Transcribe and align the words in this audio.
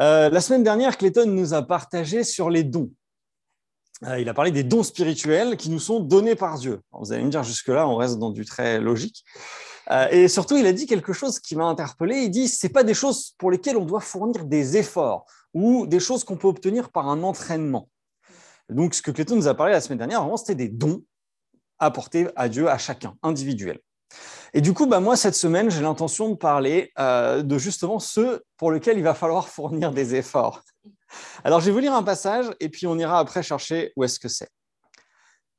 Euh, 0.00 0.30
la 0.30 0.40
semaine 0.40 0.62
dernière, 0.62 0.96
Clayton 0.96 1.26
nous 1.26 1.54
a 1.54 1.62
partagé 1.62 2.22
sur 2.22 2.50
les 2.50 2.62
dons. 2.62 2.90
Euh, 4.04 4.20
il 4.20 4.28
a 4.28 4.34
parlé 4.34 4.52
des 4.52 4.62
dons 4.62 4.84
spirituels 4.84 5.56
qui 5.56 5.70
nous 5.70 5.80
sont 5.80 5.98
donnés 5.98 6.36
par 6.36 6.58
Dieu. 6.58 6.80
vous 6.92 7.12
allez 7.12 7.24
me 7.24 7.30
dire, 7.30 7.42
jusque-là, 7.42 7.88
on 7.88 7.96
reste 7.96 8.18
dans 8.18 8.30
du 8.30 8.44
très 8.44 8.80
logique. 8.80 9.24
Euh, 9.90 10.06
et 10.10 10.28
surtout, 10.28 10.56
il 10.56 10.66
a 10.66 10.72
dit 10.72 10.86
quelque 10.86 11.12
chose 11.12 11.40
qui 11.40 11.56
m'a 11.56 11.64
interpellé. 11.64 12.18
Il 12.18 12.30
dit, 12.30 12.46
ce 12.46 12.68
pas 12.68 12.84
des 12.84 12.94
choses 12.94 13.34
pour 13.38 13.50
lesquelles 13.50 13.76
on 13.76 13.84
doit 13.84 14.00
fournir 14.00 14.44
des 14.44 14.76
efforts 14.76 15.24
ou 15.52 15.86
des 15.86 15.98
choses 15.98 16.22
qu'on 16.22 16.36
peut 16.36 16.46
obtenir 16.46 16.90
par 16.90 17.08
un 17.08 17.22
entraînement. 17.24 17.88
Donc, 18.68 18.94
ce 18.94 19.02
que 19.02 19.10
Clayton 19.10 19.34
nous 19.34 19.48
a 19.48 19.54
parlé 19.54 19.72
la 19.72 19.80
semaine 19.80 19.98
dernière, 19.98 20.20
vraiment, 20.20 20.36
c'était 20.36 20.54
des 20.54 20.68
dons 20.68 21.02
apportés 21.78 22.28
à 22.36 22.48
Dieu, 22.48 22.68
à 22.68 22.78
chacun, 22.78 23.16
individuels. 23.22 23.80
Et 24.54 24.60
du 24.60 24.72
coup, 24.72 24.86
bah, 24.86 25.00
moi, 25.00 25.16
cette 25.16 25.34
semaine, 25.34 25.70
j'ai 25.70 25.82
l'intention 25.82 26.30
de 26.30 26.34
parler 26.34 26.92
euh, 26.98 27.42
de 27.42 27.58
justement 27.58 27.98
ceux 27.98 28.42
pour 28.56 28.72
lesquels 28.72 28.98
il 28.98 29.04
va 29.04 29.14
falloir 29.14 29.48
fournir 29.48 29.92
des 29.92 30.14
efforts. 30.14 30.62
Alors, 31.44 31.60
je 31.60 31.66
vais 31.66 31.72
vous 31.72 31.78
lire 31.78 31.94
un 31.94 32.02
passage 32.02 32.46
et 32.60 32.68
puis 32.68 32.86
on 32.86 32.98
ira 32.98 33.18
après 33.18 33.42
chercher 33.42 33.92
où 33.96 34.04
est-ce 34.04 34.18
que 34.20 34.28
c'est. 34.28 34.48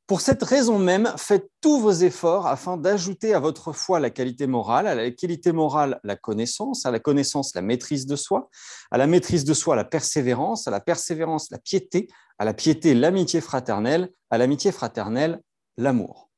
Pour 0.09 0.21
cette 0.21 0.41
raison 0.41 0.79
même, 0.79 1.13
faites 1.17 1.51
tous 1.61 1.79
vos 1.79 1.91
efforts 1.91 2.47
afin 2.47 2.77
d'ajouter 2.77 3.35
à 3.35 3.39
votre 3.39 3.73
foi 3.73 3.99
la 3.99 4.09
qualité 4.09 4.47
morale, 4.47 4.87
à 4.87 4.95
la 4.95 5.11
qualité 5.11 5.51
morale 5.51 5.99
la 6.03 6.15
connaissance, 6.15 6.87
à 6.87 6.89
la 6.89 6.97
connaissance 6.97 7.53
la 7.53 7.61
maîtrise 7.61 8.07
de 8.07 8.15
soi, 8.15 8.49
à 8.89 8.97
la 8.97 9.05
maîtrise 9.05 9.43
de 9.43 9.53
soi 9.53 9.75
la 9.75 9.85
persévérance, 9.85 10.67
à 10.67 10.71
la 10.71 10.79
persévérance 10.79 11.51
la 11.51 11.59
piété, 11.59 12.07
à 12.39 12.45
la 12.45 12.55
piété 12.55 12.95
l'amitié 12.95 13.39
fraternelle, 13.39 14.09
à 14.31 14.39
l'amitié 14.39 14.71
fraternelle 14.71 15.43
l'amour. 15.77 16.28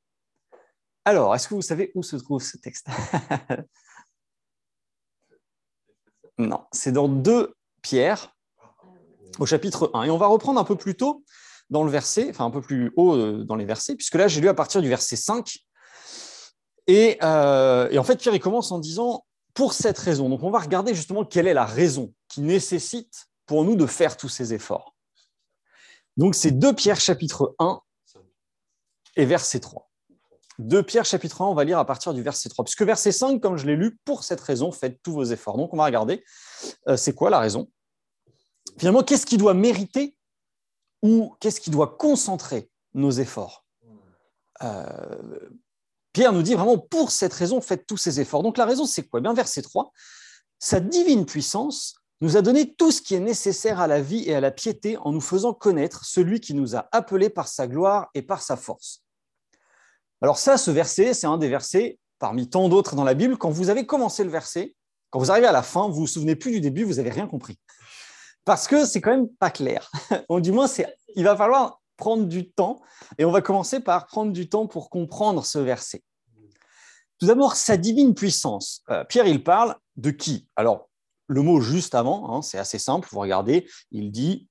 Alors, 1.06 1.34
est-ce 1.36 1.48
que 1.48 1.56
vous 1.56 1.62
savez 1.62 1.92
où 1.96 2.04
se 2.04 2.16
trouve 2.16 2.42
ce 2.42 2.58
texte? 2.58 2.88
Non, 6.38 6.66
c'est 6.72 6.92
dans 6.92 7.08
2 7.08 7.54
Pierre, 7.84 8.36
au 9.38 9.46
chapitre 9.46 9.92
1. 9.94 10.04
Et 10.04 10.10
on 10.10 10.18
va 10.18 10.28
reprendre 10.28 10.60
un 10.60 10.64
peu 10.64 10.76
plus 10.76 10.96
tôt 10.96 11.24
dans 11.70 11.84
le 11.84 11.92
verset, 11.92 12.30
enfin 12.30 12.46
un 12.46 12.50
peu 12.50 12.62
plus 12.62 12.92
haut 12.96 13.16
euh, 13.16 13.44
dans 13.44 13.56
les 13.56 13.66
versets, 13.66 13.96
puisque 13.96 14.16
là, 14.16 14.28
j'ai 14.28 14.42
lu 14.42 14.50
à 14.50 14.54
partir 14.54 14.82
du 14.82 14.90
verset 14.90 15.16
5. 15.16 15.60
Euh, 16.90 17.90
et, 17.92 17.98
en 17.98 18.04
fait, 18.04 18.18
Pierre, 18.18 18.36
il 18.36 18.40
commence 18.40 18.72
en 18.72 18.80
disant, 18.80 19.26
pour 19.54 19.74
cette 19.74 19.98
raison. 19.98 20.30
Donc, 20.30 20.44
on 20.44 20.52
va 20.52 20.60
regarder 20.60 20.96
justement 20.96 21.26
quelle 21.26 21.48
est 21.48 21.54
la 21.54 21.66
raison 21.66 22.14
qui 22.28 22.42
nécessite 22.42 23.28
pour 23.46 23.64
nous 23.64 23.76
de 23.76 23.86
faire 23.86 24.18
tous 24.18 24.30
ces 24.30 24.54
efforts. 24.54 24.96
Donc, 26.18 26.36
c'est 26.36 26.52
2 26.52 26.74
Pierre 26.74 27.00
chapitre 27.00 27.56
1 27.60 27.80
et 29.16 29.26
verset 29.26 29.60
3. 29.60 29.91
2 30.60 30.84
Pierre 30.84 31.06
chapitre 31.06 31.42
1, 31.42 31.46
on 31.46 31.54
va 31.54 31.64
lire 31.64 31.80
à 31.80 31.86
partir 31.86 32.14
du 32.14 32.22
verset 32.22 32.50
3. 32.50 32.66
Puisque 32.66 32.84
verset 32.84 33.12
5, 33.12 33.42
comme 33.42 33.58
je 33.58 33.66
l'ai 33.66 33.76
lu, 33.76 33.98
pour 34.06 34.24
cette 34.24 34.42
raison, 34.42 34.72
faites 34.72 35.02
tous 35.02 35.14
vos 35.14 35.24
efforts. 35.24 35.58
Donc 35.58 35.74
on 35.74 35.78
va 35.78 35.86
regarder, 35.86 36.24
euh, 36.88 36.98
c'est 36.98 37.14
quoi 37.14 37.30
la 37.30 37.40
raison? 37.40 37.70
Finalement, 38.78 39.04
qu'est-ce 39.04 39.26
qui 39.26 39.38
doit 39.38 39.54
mériter 39.54 40.16
ou 41.02 41.34
qu'est-ce 41.40 41.62
qui 41.62 41.70
doit 41.70 41.96
concentrer 41.98 42.70
nos 42.94 43.12
efforts? 43.12 43.66
Euh, 44.62 45.50
Pierre 46.14 46.34
nous 46.34 46.44
dit 46.44 46.54
vraiment, 46.54 46.78
pour 46.78 47.12
cette 47.12 47.34
raison, 47.34 47.62
faites 47.62 47.88
tous 47.88 47.98
ces 47.98 48.20
efforts. 48.20 48.44
Donc 48.44 48.58
la 48.58 48.66
raison, 48.66 48.86
c'est 48.86 49.04
quoi? 49.04 49.20
Eh 49.20 49.24
Bien, 49.24 49.34
Verset 49.34 49.62
3, 49.62 49.92
sa 50.60 50.80
divine 50.80 51.26
puissance 51.26 51.96
nous 52.20 52.38
a 52.38 52.42
donné 52.42 52.74
tout 52.74 52.92
ce 52.92 53.02
qui 53.02 53.16
est 53.16 53.20
nécessaire 53.20 53.80
à 53.80 53.88
la 53.88 54.02
vie 54.02 54.30
et 54.30 54.36
à 54.36 54.42
la 54.42 54.52
piété 54.52 54.98
en 54.98 55.12
nous 55.12 55.22
faisant 55.22 55.54
connaître 55.54 56.06
celui 56.06 56.40
qui 56.40 56.54
nous 56.54 56.76
a 56.76 56.88
appelés 56.92 57.30
par 57.30 57.48
sa 57.48 57.68
gloire 57.68 58.10
et 58.14 58.22
par 58.22 58.44
sa 58.44 58.56
force. 58.56 59.04
Alors 60.22 60.38
ça, 60.38 60.58
ce 60.58 60.72
verset, 60.72 61.14
c'est 61.14 61.28
un 61.28 61.38
des 61.38 61.50
versets 61.50 61.98
parmi 62.20 62.50
tant 62.50 62.70
d'autres 62.70 62.96
dans 62.96 63.04
la 63.04 63.16
Bible. 63.16 63.38
Quand 63.38 63.50
vous 63.50 63.70
avez 63.70 63.86
commencé 63.86 64.24
le 64.24 64.30
verset, 64.30 64.76
quand 65.10 65.20
vous 65.20 65.32
arrivez 65.32 65.48
à 65.48 65.52
la 65.52 65.64
fin, 65.64 65.88
vous 65.88 66.02
vous 66.02 66.08
souvenez 66.08 66.36
plus 66.36 66.52
du 66.52 66.62
début, 66.62 66.84
vous 66.84 66.96
n'avez 66.96 67.10
rien 67.10 67.28
compris. 67.28 67.60
Parce 68.46 68.68
que 68.68 68.86
c'est 68.86 69.02
quand 69.02 69.12
même 69.12 69.30
pas 69.40 69.52
clair. 69.52 69.92
du 70.40 70.52
moins, 70.52 70.68
il 71.16 71.24
va 71.24 71.36
falloir 71.36 71.82
prendre 71.98 72.26
du 72.26 72.50
temps 72.52 72.82
et 73.18 73.26
on 73.26 73.32
va 73.32 73.42
commencer 73.42 73.80
par 73.80 74.08
prendre 74.08 74.32
du 74.32 74.50
temps 74.50 74.68
pour 74.68 74.90
comprendre 74.90 75.46
ce 75.46 75.60
verset. 75.60 76.04
Tout 77.20 77.28
d'abord, 77.28 77.56
sa 77.56 77.78
divine 77.78 78.16
puissance. 78.16 78.82
Euh, 78.90 79.04
Pierre, 79.04 79.28
il 79.28 79.44
parle 79.44 79.76
de 79.96 80.10
qui? 80.10 80.48
Alors, 80.56 80.90
le 81.28 81.42
mot 81.44 81.62
juste 81.62 81.94
avant, 81.94 82.36
hein, 82.36 82.42
c'est 82.42 82.58
assez 82.58 82.80
simple, 82.80 83.08
vous 83.12 83.20
regardez, 83.20 83.70
il 83.92 84.12
dit 84.12 84.50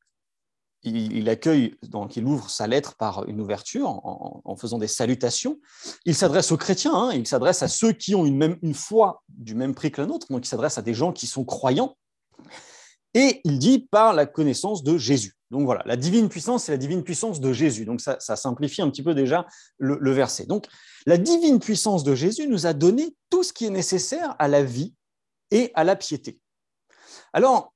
il, 0.82 1.28
accueille, 1.28 1.76
donc 1.82 2.16
il 2.16 2.24
ouvre 2.24 2.48
sa 2.48 2.66
lettre 2.66 2.96
par 2.96 3.28
une 3.28 3.40
ouverture 3.40 3.88
en, 3.88 4.56
faisant 4.56 4.78
des 4.78 4.88
salutations. 4.88 5.58
Il 6.06 6.14
s'adresse 6.14 6.52
aux 6.52 6.56
chrétiens, 6.56 6.94
hein, 6.94 7.12
il 7.12 7.26
s'adresse 7.26 7.62
à 7.62 7.68
ceux 7.68 7.92
qui 7.92 8.14
ont 8.14 8.24
une, 8.24 8.36
même, 8.36 8.58
foi 8.74 9.22
du 9.28 9.54
même 9.54 9.74
prix 9.74 9.90
que 9.90 10.00
la 10.00 10.06
nôtre, 10.06 10.26
donc 10.30 10.46
il 10.46 10.48
s'adresse 10.48 10.78
à 10.78 10.82
des 10.82 10.94
gens 10.94 11.12
qui 11.12 11.26
sont 11.26 11.44
croyants. 11.44 11.96
Et 13.12 13.40
il 13.44 13.58
dit 13.58 13.88
par 13.90 14.14
la 14.14 14.24
connaissance 14.24 14.84
de 14.84 14.96
Jésus. 14.96 15.34
Donc 15.50 15.64
voilà, 15.64 15.82
la 15.84 15.96
divine 15.96 16.28
puissance, 16.28 16.64
c'est 16.64 16.72
la 16.72 16.78
divine 16.78 17.02
puissance 17.02 17.40
de 17.40 17.52
Jésus. 17.52 17.84
Donc 17.84 18.00
ça, 18.00 18.18
simplifie 18.20 18.82
un 18.82 18.90
petit 18.90 19.02
peu 19.02 19.14
déjà 19.14 19.46
le, 19.78 19.98
le 20.00 20.12
verset. 20.12 20.46
Donc 20.46 20.66
la 21.06 21.18
divine 21.18 21.58
puissance 21.58 22.04
de 22.04 22.14
Jésus 22.14 22.46
nous 22.46 22.66
a 22.66 22.72
donné 22.72 23.16
tout 23.28 23.42
ce 23.42 23.52
qui 23.52 23.66
est 23.66 23.70
nécessaire 23.70 24.36
à 24.38 24.46
la 24.46 24.62
vie 24.62 24.94
et 25.50 25.72
à 25.74 25.82
la 25.82 25.96
piété. 25.96 26.38
Alors, 27.32 27.72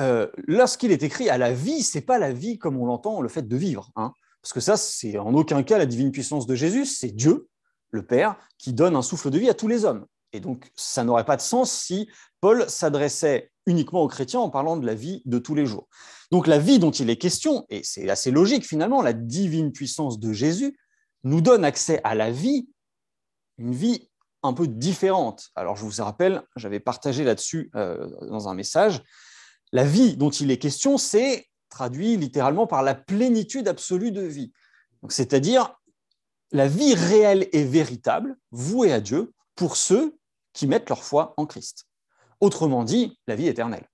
euh, 0.00 0.26
lorsqu'il 0.46 0.90
est 0.92 1.02
écrit 1.02 1.28
à 1.28 1.38
la 1.38 1.52
vie, 1.52 1.82
c'est 1.82 2.00
pas 2.00 2.18
la 2.18 2.32
vie 2.32 2.58
comme 2.58 2.76
on 2.76 2.86
l'entend, 2.86 3.20
le 3.20 3.28
fait 3.28 3.46
de 3.46 3.56
vivre. 3.56 3.90
Hein. 3.96 4.12
parce 4.42 4.52
que 4.52 4.60
ça, 4.60 4.76
c'est 4.76 5.18
en 5.18 5.34
aucun 5.34 5.62
cas 5.62 5.78
la 5.78 5.86
divine 5.86 6.10
puissance 6.10 6.46
de 6.46 6.54
Jésus, 6.54 6.86
c'est 6.86 7.10
Dieu, 7.10 7.48
le 7.90 8.04
Père, 8.04 8.36
qui 8.58 8.72
donne 8.72 8.96
un 8.96 9.02
souffle 9.02 9.30
de 9.30 9.38
vie 9.38 9.50
à 9.50 9.54
tous 9.54 9.68
les 9.68 9.84
hommes. 9.84 10.06
Et 10.32 10.40
donc, 10.40 10.70
ça 10.74 11.04
n'aurait 11.04 11.24
pas 11.24 11.36
de 11.36 11.42
sens 11.42 11.72
si 11.72 12.08
Paul 12.40 12.68
s'adressait 12.68 13.50
uniquement 13.66 14.02
aux 14.02 14.08
chrétiens 14.08 14.40
en 14.40 14.48
parlant 14.48 14.76
de 14.76 14.86
la 14.86 14.94
vie 14.94 15.22
de 15.26 15.38
tous 15.38 15.54
les 15.54 15.66
jours. 15.66 15.88
Donc, 16.30 16.46
la 16.46 16.58
vie 16.58 16.78
dont 16.78 16.92
il 16.92 17.10
est 17.10 17.16
question, 17.16 17.66
et 17.68 17.82
c'est 17.82 18.08
assez 18.08 18.30
logique 18.30 18.66
finalement, 18.66 19.02
la 19.02 19.12
divine 19.12 19.72
puissance 19.72 20.18
de 20.18 20.32
Jésus 20.32 20.78
nous 21.24 21.40
donne 21.40 21.64
accès 21.64 22.00
à 22.04 22.14
la 22.14 22.30
vie, 22.30 22.68
une 23.58 23.74
vie 23.74 24.08
un 24.42 24.54
peu 24.54 24.66
différente. 24.66 25.50
Alors, 25.54 25.76
je 25.76 25.84
vous 25.84 26.02
rappelle, 26.02 26.42
j'avais 26.56 26.80
partagé 26.80 27.24
là-dessus 27.24 27.70
euh, 27.74 28.08
dans 28.22 28.48
un 28.48 28.54
message, 28.54 29.02
la 29.72 29.84
vie 29.84 30.16
dont 30.16 30.30
il 30.30 30.50
est 30.50 30.58
question, 30.58 30.98
c'est 30.98 31.48
traduit 31.68 32.16
littéralement 32.16 32.66
par 32.66 32.82
la 32.82 32.94
plénitude 32.94 33.68
absolue 33.68 34.12
de 34.12 34.22
vie. 34.22 34.52
C'est-à-dire 35.08 35.80
la 36.52 36.66
vie 36.66 36.94
réelle 36.94 37.48
et 37.52 37.64
véritable, 37.64 38.36
vouée 38.50 38.92
à 38.92 39.00
Dieu, 39.00 39.32
pour 39.54 39.76
ceux 39.76 40.18
qui 40.52 40.66
mettent 40.66 40.88
leur 40.88 41.04
foi 41.04 41.34
en 41.36 41.46
Christ. 41.46 41.86
Autrement 42.40 42.84
dit, 42.84 43.18
la 43.26 43.36
vie 43.36 43.46
éternelle. 43.46 43.88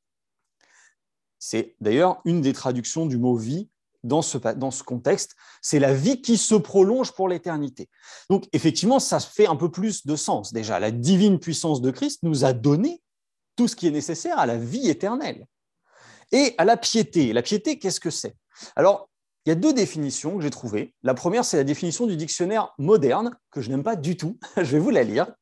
C'est 1.38 1.76
d'ailleurs 1.80 2.20
une 2.24 2.40
des 2.40 2.54
traductions 2.54 3.06
du 3.06 3.18
mot 3.18 3.36
vie 3.36 3.68
dans 4.02 4.22
ce, 4.22 4.82
contexte. 4.82 5.34
C'est 5.60 5.80
la 5.80 5.92
vie 5.92 6.22
qui 6.22 6.38
se 6.38 6.54
prolonge 6.54 7.12
pour 7.12 7.28
l'éternité. 7.28 7.90
Donc 8.30 8.48
effectivement, 8.52 9.00
ça 9.00 9.20
fait 9.20 9.48
un 9.48 9.56
peu 9.56 9.70
plus 9.70 10.06
de 10.06 10.16
sens. 10.16 10.52
Déjà, 10.52 10.78
la 10.80 10.92
divine 10.92 11.38
puissance 11.38 11.80
de 11.80 11.90
Christ 11.90 12.22
nous 12.22 12.44
a 12.44 12.52
donné 12.52 13.02
tout 13.56 13.68
ce 13.68 13.76
qui 13.76 13.86
est 13.88 13.90
nécessaire 13.90 14.38
à 14.38 14.46
la 14.46 14.56
vie 14.56 14.88
éternelle 14.88 15.46
et 16.32 16.54
à 16.58 16.64
la 16.64 16.76
piété. 16.76 17.32
La 17.32 17.42
piété, 17.42 17.78
qu'est-ce 17.78 18.00
que 18.00 18.10
c'est? 18.10 18.34
Alors, 18.74 19.08
il 19.44 19.50
y 19.50 19.52
a 19.52 19.54
deux 19.54 19.72
définitions 19.72 20.36
que 20.36 20.42
j'ai 20.42 20.50
trouvées. 20.50 20.94
La 21.02 21.14
première, 21.14 21.44
c'est 21.44 21.56
la 21.56 21.64
définition 21.64 22.06
du 22.06 22.16
dictionnaire 22.16 22.74
moderne, 22.78 23.36
que 23.50 23.60
je 23.60 23.70
n'aime 23.70 23.84
pas 23.84 23.96
du 23.96 24.16
tout. 24.16 24.38
je 24.56 24.62
vais 24.62 24.78
vous 24.78 24.90
la 24.90 25.04
lire. 25.04 25.32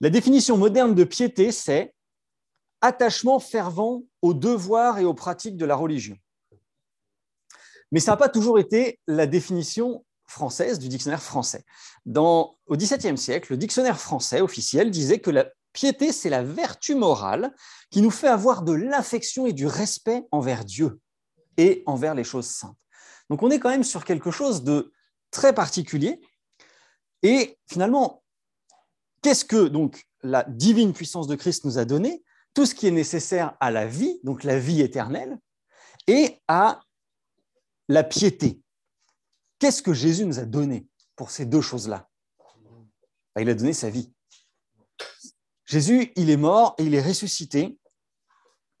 La 0.00 0.10
définition 0.10 0.56
moderne 0.56 0.94
de 0.94 1.04
piété, 1.04 1.52
c'est 1.52 1.94
attachement 2.80 3.38
fervent 3.40 4.02
aux 4.22 4.34
devoirs 4.34 4.98
et 4.98 5.04
aux 5.04 5.14
pratiques 5.14 5.56
de 5.56 5.66
la 5.66 5.76
religion. 5.76 6.16
Mais 7.90 8.00
ça 8.00 8.12
n'a 8.12 8.16
pas 8.16 8.28
toujours 8.28 8.58
été 8.58 9.00
la 9.06 9.26
définition 9.26 10.04
française 10.26 10.78
du 10.78 10.88
dictionnaire 10.88 11.22
français. 11.22 11.64
Dans, 12.04 12.58
au 12.66 12.76
XVIIe 12.76 13.16
siècle, 13.16 13.52
le 13.52 13.56
dictionnaire 13.56 13.98
français 13.98 14.40
officiel 14.40 14.90
disait 14.90 15.20
que 15.20 15.30
la 15.30 15.48
piété, 15.72 16.12
c'est 16.12 16.30
la 16.30 16.42
vertu 16.42 16.94
morale 16.94 17.54
qui 17.90 18.02
nous 18.02 18.10
fait 18.10 18.28
avoir 18.28 18.62
de 18.62 18.72
l'affection 18.72 19.46
et 19.46 19.52
du 19.52 19.66
respect 19.66 20.24
envers 20.30 20.64
Dieu 20.64 21.00
et 21.56 21.82
envers 21.86 22.14
les 22.14 22.24
choses 22.24 22.46
saintes. 22.46 22.78
Donc 23.30 23.42
on 23.42 23.50
est 23.50 23.58
quand 23.58 23.70
même 23.70 23.84
sur 23.84 24.04
quelque 24.04 24.30
chose 24.30 24.64
de 24.64 24.92
très 25.30 25.54
particulier. 25.54 26.20
Et 27.22 27.58
finalement, 27.70 28.22
qu'est-ce 29.22 29.44
que 29.44 29.68
donc 29.68 30.06
la 30.22 30.44
divine 30.44 30.92
puissance 30.92 31.26
de 31.26 31.34
Christ 31.34 31.64
nous 31.64 31.78
a 31.78 31.84
donné? 31.84 32.24
Tout 32.54 32.66
ce 32.66 32.74
qui 32.74 32.86
est 32.86 32.92
nécessaire 32.92 33.56
à 33.60 33.70
la 33.70 33.86
vie, 33.86 34.20
donc 34.24 34.44
la 34.44 34.58
vie 34.58 34.80
éternelle, 34.80 35.38
et 36.06 36.40
à 36.48 36.80
la 37.88 38.02
piété. 38.02 38.60
Qu'est-ce 39.58 39.82
que 39.82 39.92
Jésus 39.92 40.24
nous 40.24 40.38
a 40.38 40.44
donné 40.44 40.86
pour 41.14 41.30
ces 41.30 41.44
deux 41.44 41.60
choses-là? 41.60 42.08
Ben, 43.34 43.42
Il 43.42 43.50
a 43.50 43.54
donné 43.54 43.72
sa 43.72 43.90
vie. 43.90 44.12
Jésus, 45.68 46.12
il 46.16 46.30
est 46.30 46.38
mort 46.38 46.74
et 46.78 46.84
il 46.84 46.94
est 46.94 47.02
ressuscité. 47.02 47.78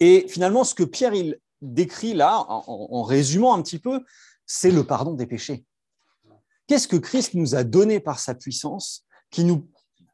Et 0.00 0.26
finalement, 0.26 0.64
ce 0.64 0.74
que 0.74 0.84
Pierre 0.84 1.12
décrit 1.60 2.14
là, 2.14 2.46
en, 2.48 3.02
résumant 3.02 3.54
un 3.54 3.62
petit 3.62 3.78
peu, 3.78 4.02
c'est 4.46 4.70
le 4.70 4.84
pardon 4.84 5.12
des 5.12 5.26
péchés. 5.26 5.66
Qu'est-ce 6.66 6.88
que 6.88 6.96
Christ 6.96 7.34
nous 7.34 7.54
a 7.54 7.62
donné 7.62 8.00
par 8.00 8.18
sa 8.18 8.34
puissance 8.34 9.04
qui 9.30 9.44
nous 9.44 9.68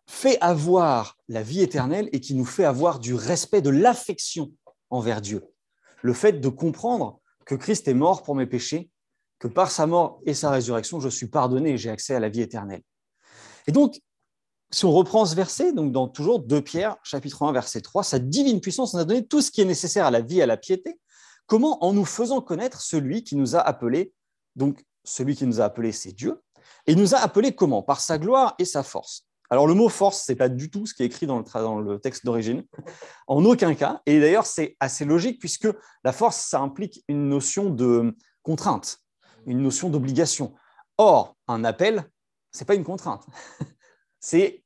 fait 0.08 0.36
avoir 0.40 1.16
la 1.28 1.44
vie 1.44 1.60
éternelle 1.60 2.08
et 2.10 2.20
qui 2.20 2.34
nous 2.34 2.44
fait 2.44 2.64
avoir 2.64 2.98
du 2.98 3.14
respect, 3.14 3.62
de 3.62 3.70
l'affection 3.70 4.52
envers 4.90 5.20
Dieu? 5.20 5.44
Le 6.02 6.12
fait 6.12 6.40
de 6.40 6.48
comprendre 6.48 7.20
que 7.46 7.54
Christ 7.54 7.86
est 7.86 7.94
mort 7.94 8.24
pour 8.24 8.34
mes 8.34 8.46
péchés, 8.46 8.90
que 9.38 9.46
par 9.46 9.70
sa 9.70 9.86
mort 9.86 10.20
et 10.26 10.34
sa 10.34 10.50
résurrection, 10.50 10.98
je 10.98 11.08
suis 11.08 11.28
pardonné 11.28 11.70
et 11.70 11.78
j'ai 11.78 11.90
accès 11.90 12.16
à 12.16 12.20
la 12.20 12.28
vie 12.28 12.40
éternelle. 12.40 12.82
Et 13.68 13.72
donc, 13.72 14.00
si 14.74 14.84
on 14.84 14.92
reprend 14.92 15.24
ce 15.24 15.36
verset, 15.36 15.72
donc 15.72 15.92
dans 15.92 16.08
toujours 16.08 16.40
2 16.40 16.60
Pierre, 16.60 16.96
chapitre 17.04 17.44
1, 17.44 17.52
verset 17.52 17.80
3, 17.80 18.02
sa 18.02 18.18
divine 18.18 18.60
puissance 18.60 18.92
nous 18.92 19.00
a 19.00 19.04
donné 19.04 19.24
tout 19.24 19.40
ce 19.40 19.52
qui 19.52 19.60
est 19.60 19.64
nécessaire 19.64 20.04
à 20.04 20.10
la 20.10 20.20
vie 20.20 20.40
et 20.40 20.42
à 20.42 20.46
la 20.46 20.56
piété. 20.56 20.98
Comment 21.46 21.84
En 21.84 21.92
nous 21.92 22.04
faisant 22.04 22.40
connaître 22.40 22.80
celui 22.80 23.22
qui 23.22 23.36
nous 23.36 23.54
a 23.54 23.60
appelés. 23.60 24.12
Donc, 24.56 24.84
celui 25.04 25.36
qui 25.36 25.46
nous 25.46 25.60
a 25.60 25.64
appelés, 25.64 25.92
c'est 25.92 26.10
Dieu. 26.10 26.42
Et 26.88 26.96
nous 26.96 27.14
a 27.14 27.18
appelés 27.18 27.54
comment? 27.54 27.84
Par 27.84 28.00
sa 28.00 28.18
gloire 28.18 28.56
et 28.58 28.64
sa 28.64 28.82
force. 28.82 29.28
Alors, 29.48 29.68
le 29.68 29.74
mot 29.74 29.88
force, 29.88 30.24
ce 30.24 30.32
n'est 30.32 30.36
pas 30.36 30.48
du 30.48 30.70
tout 30.70 30.86
ce 30.86 30.94
qui 30.94 31.04
est 31.04 31.06
écrit 31.06 31.26
dans 31.26 31.38
le, 31.38 31.44
dans 31.54 31.78
le 31.78 32.00
texte 32.00 32.24
d'origine, 32.24 32.64
en 33.28 33.44
aucun 33.44 33.76
cas. 33.76 34.02
Et 34.06 34.18
d'ailleurs, 34.18 34.46
c'est 34.46 34.76
assez 34.80 35.04
logique 35.04 35.38
puisque 35.38 35.68
la 36.02 36.12
force, 36.12 36.38
ça 36.48 36.58
implique 36.58 37.04
une 37.06 37.28
notion 37.28 37.70
de 37.70 38.16
contrainte, 38.42 38.98
une 39.46 39.62
notion 39.62 39.88
d'obligation. 39.88 40.52
Or, 40.98 41.36
un 41.46 41.62
appel, 41.62 42.10
ce 42.50 42.60
n'est 42.60 42.66
pas 42.66 42.74
une 42.74 42.84
contrainte. 42.84 43.24
c'est 44.18 44.63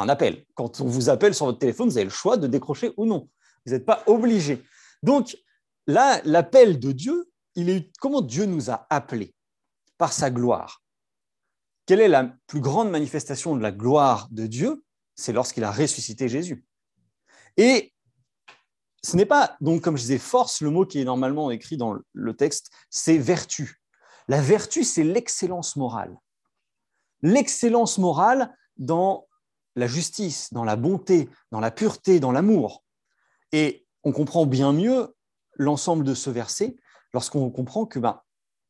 un 0.00 0.08
appel. 0.08 0.44
Quand 0.54 0.80
on 0.80 0.86
vous 0.86 1.08
appelle 1.08 1.34
sur 1.34 1.46
votre 1.46 1.58
téléphone, 1.58 1.88
vous 1.88 1.96
avez 1.96 2.04
le 2.04 2.10
choix 2.10 2.36
de 2.36 2.46
décrocher 2.46 2.92
ou 2.96 3.06
non. 3.06 3.28
Vous 3.66 3.72
n'êtes 3.72 3.86
pas 3.86 4.02
obligé. 4.06 4.62
Donc, 5.02 5.36
là, 5.86 6.20
l'appel 6.24 6.78
de 6.78 6.92
Dieu, 6.92 7.30
il 7.54 7.70
est 7.70 7.90
comment 7.98 8.20
Dieu 8.20 8.46
nous 8.46 8.70
a 8.70 8.86
appelés 8.90 9.34
Par 9.98 10.12
sa 10.12 10.30
gloire? 10.30 10.82
Quelle 11.86 12.00
est 12.00 12.08
la 12.08 12.34
plus 12.46 12.60
grande 12.60 12.90
manifestation 12.90 13.56
de 13.56 13.62
la 13.62 13.72
gloire 13.72 14.28
de 14.30 14.46
Dieu? 14.46 14.84
C'est 15.14 15.32
lorsqu'il 15.32 15.64
a 15.64 15.70
ressuscité 15.70 16.28
Jésus. 16.28 16.64
Et 17.56 17.92
ce 19.02 19.16
n'est 19.16 19.26
pas, 19.26 19.56
donc, 19.60 19.82
comme 19.82 19.96
je 19.96 20.02
disais, 20.02 20.18
force, 20.18 20.62
le 20.62 20.70
mot 20.70 20.86
qui 20.86 21.00
est 21.00 21.04
normalement 21.04 21.50
écrit 21.50 21.76
dans 21.76 21.96
le 22.12 22.36
texte, 22.36 22.70
c'est 22.88 23.18
vertu. 23.18 23.82
La 24.28 24.40
vertu, 24.40 24.82
c'est 24.82 25.04
l'excellence 25.04 25.76
morale. 25.76 26.16
L'excellence 27.20 27.98
morale 27.98 28.54
dans 28.78 29.26
la 29.76 29.86
justice, 29.86 30.52
dans 30.52 30.64
la 30.64 30.76
bonté, 30.76 31.28
dans 31.50 31.60
la 31.60 31.70
pureté, 31.70 32.20
dans 32.20 32.32
l'amour. 32.32 32.84
Et 33.52 33.86
on 34.02 34.12
comprend 34.12 34.46
bien 34.46 34.72
mieux 34.72 35.14
l'ensemble 35.56 36.04
de 36.04 36.14
ce 36.14 36.30
verset 36.30 36.76
lorsqu'on 37.12 37.50
comprend 37.50 37.86
que 37.86 37.98
ben, 37.98 38.20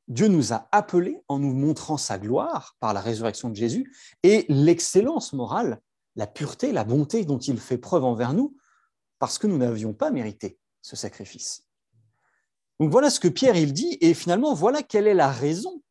Dieu 0.09 0.29
nous 0.29 0.53
a 0.53 0.69
appelés 0.71 1.23
en 1.29 1.39
nous 1.39 1.55
montrant 1.55 1.97
sa 1.97 2.19
gloire 2.19 2.77
par 2.79 2.93
la 2.93 3.01
résurrection 3.01 3.49
de 3.49 3.57
Jésus 3.57 3.95
et 4.23 4.45
l'excellence 4.49 5.33
morale, 5.33 5.81
la 6.17 6.27
pureté, 6.27 6.73
la 6.73 6.85
bonté 6.85 7.25
dont 7.25 7.39
il 7.39 7.59
fait 7.59 7.79
preuve 7.79 8.05
envers 8.05 8.35
nous, 8.35 8.55
parce 9.19 9.39
que 9.39 9.47
nous 9.47 9.57
n'avions 9.57 9.95
pas 9.95 10.11
mérité 10.11 10.59
ce 10.83 10.97
sacrifice. 10.97 11.65
Donc 12.81 12.91
voilà 12.91 13.09
ce 13.09 13.21
que 13.21 13.29
Pierre 13.29 13.57
il 13.57 13.73
dit, 13.73 13.97
et 14.01 14.13
finalement 14.13 14.53
voilà 14.53 14.83
quelle 14.83 15.07
est 15.07 15.15
la 15.15 15.31
raison 15.31 15.83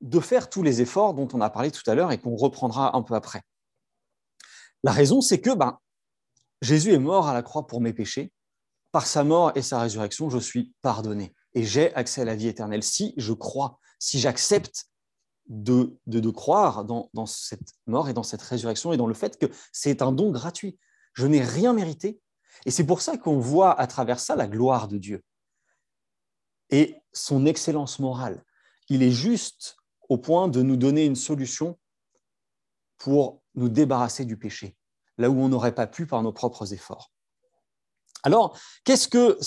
de 0.00 0.20
faire 0.20 0.48
tous 0.48 0.62
les 0.62 0.80
efforts 0.80 1.12
dont 1.12 1.28
on 1.32 1.40
a 1.40 1.50
parlé 1.50 1.70
tout 1.70 1.88
à 1.90 1.94
l'heure 1.94 2.12
et 2.12 2.18
qu'on 2.18 2.36
reprendra 2.36 2.96
un 2.96 3.02
peu 3.02 3.14
après. 3.14 3.42
La 4.84 4.92
raison, 4.92 5.20
c'est 5.20 5.40
que 5.40 5.54
ben, 5.54 5.78
Jésus 6.62 6.92
est 6.92 6.98
mort 6.98 7.28
à 7.28 7.34
la 7.34 7.42
croix 7.42 7.66
pour 7.66 7.80
mes 7.80 7.92
péchés. 7.92 8.32
Par 8.90 9.06
sa 9.06 9.22
mort 9.22 9.52
et 9.54 9.62
sa 9.62 9.80
résurrection, 9.80 10.30
je 10.30 10.38
suis 10.38 10.74
pardonné 10.80 11.34
et 11.54 11.64
j'ai 11.64 11.94
accès 11.94 12.22
à 12.22 12.24
la 12.24 12.34
vie 12.34 12.48
éternelle 12.48 12.82
si 12.82 13.12
je 13.16 13.32
crois, 13.32 13.78
si 13.98 14.18
j'accepte 14.18 14.86
de, 15.46 15.98
de, 16.06 16.30
croire 16.30 16.84
dans, 16.84 17.10
dans 17.12 17.26
cette 17.26 17.74
mort 17.86 18.08
et 18.08 18.14
dans 18.14 18.22
cette 18.22 18.42
résurrection 18.42 18.92
et 18.92 18.96
dans 18.96 19.06
le 19.06 19.14
fait 19.14 19.38
que 19.38 19.46
c'est 19.72 20.02
un 20.02 20.12
don 20.12 20.30
gratuit. 20.30 20.78
Je 21.14 21.26
n'ai 21.26 21.42
rien 21.42 21.72
mérité. 21.72 22.20
Et 22.64 22.70
c'est 22.70 22.86
pour 22.86 23.02
ça 23.02 23.18
qu'on 23.18 23.38
voit 23.38 23.78
à 23.78 23.86
travers 23.86 24.20
ça 24.20 24.36
la 24.36 24.46
gloire 24.46 24.88
de 24.88 24.98
Dieu 24.98 25.22
et 26.70 26.96
son 27.12 27.46
excellence 27.46 27.98
morale. 27.98 28.44
Il 28.88 29.02
est 29.02 29.10
juste 29.10 29.76
au 30.08 30.18
point 30.18 30.48
de 30.48 30.62
nous 30.62 30.76
donner 30.76 31.04
une 31.04 31.16
solution 31.16 31.78
pour 32.98 33.42
nous 33.58 33.68
débarrasser 33.68 34.24
du 34.24 34.36
péché, 34.36 34.76
là 35.18 35.30
où 35.30 35.38
on 35.40 35.48
n'aurait 35.48 35.74
pas 35.74 35.86
pu 35.86 36.06
par 36.06 36.22
nos 36.22 36.32
propres 36.32 36.72
efforts. 36.72 37.12
Alors, 38.22 38.58
qu'est-ce 38.84 39.08
que 39.08 39.38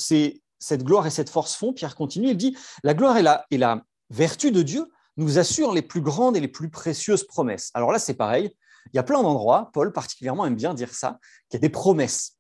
cette 0.60 0.84
gloire 0.84 1.08
et 1.08 1.12
cette 1.12 1.30
force 1.30 1.56
font? 1.56 1.74
Pierre 1.74 1.96
continue, 1.96 2.30
il 2.30 2.38
dit, 2.38 2.58
la 2.84 2.94
gloire 2.94 3.18
et 3.18 3.22
la, 3.22 3.46
et 3.52 3.58
la 3.58 3.84
vertu 4.10 4.52
de 4.52 4.62
Dieu 4.62 4.90
nous 5.18 5.40
assurent 5.40 5.74
les 5.74 5.82
plus 5.82 6.02
grandes 6.02 6.38
et 6.38 6.40
les 6.40 6.48
plus 6.48 6.70
précieuses 6.70 7.26
promesses. 7.26 7.72
Alors 7.74 7.92
là, 7.92 8.00
c'est 8.00 8.14
pareil, 8.14 8.56
il 8.94 8.96
y 8.96 9.00
a 9.00 9.04
plein 9.04 9.22
d'endroits, 9.22 9.70
Paul 9.74 9.92
particulièrement 9.94 10.46
aime 10.46 10.56
bien 10.56 10.74
dire 10.74 10.94
ça, 10.94 11.20
qu'il 11.50 11.60
y 11.60 11.62
a 11.62 11.68
des 11.68 11.70
promesses. 11.70 12.38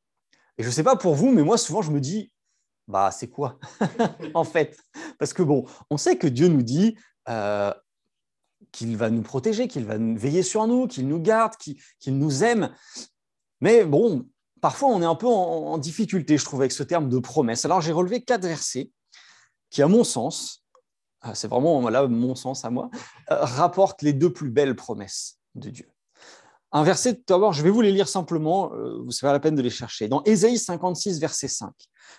Et 0.57 0.63
je 0.63 0.67
ne 0.67 0.73
sais 0.73 0.83
pas 0.83 0.95
pour 0.95 1.15
vous, 1.15 1.31
mais 1.31 1.43
moi, 1.43 1.57
souvent, 1.57 1.81
je 1.81 1.91
me 1.91 1.99
dis, 1.99 2.31
bah, 2.87 3.11
c'est 3.11 3.29
quoi 3.29 3.59
en 4.33 4.43
fait? 4.43 4.77
Parce 5.19 5.33
que 5.33 5.43
bon, 5.43 5.65
on 5.89 5.97
sait 5.97 6.17
que 6.17 6.27
Dieu 6.27 6.47
nous 6.47 6.63
dit, 6.63 6.97
euh, 7.29 7.73
qu'il 8.71 8.95
va 8.97 9.09
nous 9.09 9.21
protéger, 9.21 9.67
qu'il 9.67 9.85
va 9.85 9.97
veiller 9.97 10.43
sur 10.43 10.65
nous, 10.67 10.87
qu'il 10.87 11.07
nous 11.07 11.19
garde, 11.19 11.53
qu'il 11.57 12.17
nous 12.17 12.43
aime. 12.43 12.73
Mais 13.59 13.83
bon, 13.83 14.25
parfois 14.61 14.89
on 14.89 15.01
est 15.01 15.05
un 15.05 15.15
peu 15.15 15.27
en, 15.27 15.77
difficulté, 15.77 16.37
je 16.37 16.45
trouve, 16.45 16.61
avec 16.61 16.71
ce 16.71 16.83
terme 16.83 17.09
de 17.09 17.19
promesse. 17.19 17.65
Alors 17.65 17.81
j'ai 17.81 17.91
relevé 17.91 18.21
quatre 18.21 18.45
versets 18.45 18.91
qui, 19.69 19.81
à 19.81 19.87
mon 19.87 20.03
sens, 20.03 20.63
ah, 21.21 21.35
c'est 21.35 21.47
vraiment 21.47 21.87
là 21.89 22.07
mon 22.07 22.35
sens 22.35 22.65
à 22.65 22.69
moi, 22.69 22.89
euh, 23.29 23.37
rapportent 23.41 24.01
les 24.01 24.13
deux 24.13 24.31
plus 24.31 24.49
belles 24.49 24.75
promesses 24.75 25.37
de 25.55 25.69
Dieu. 25.69 25.87
Un 26.73 26.83
verset, 26.83 27.15
tout 27.15 27.23
d'abord, 27.27 27.51
je 27.51 27.63
vais 27.63 27.69
vous 27.69 27.81
les 27.81 27.91
lire 27.91 28.07
simplement, 28.07 28.73
euh, 28.73 29.01
vous 29.03 29.11
savez 29.11 29.33
la 29.33 29.41
peine 29.41 29.55
de 29.55 29.61
les 29.61 29.69
chercher. 29.69 30.07
Dans 30.07 30.23
Ésaïe 30.23 30.57
56, 30.57 31.19
verset 31.19 31.49
5, 31.49 31.69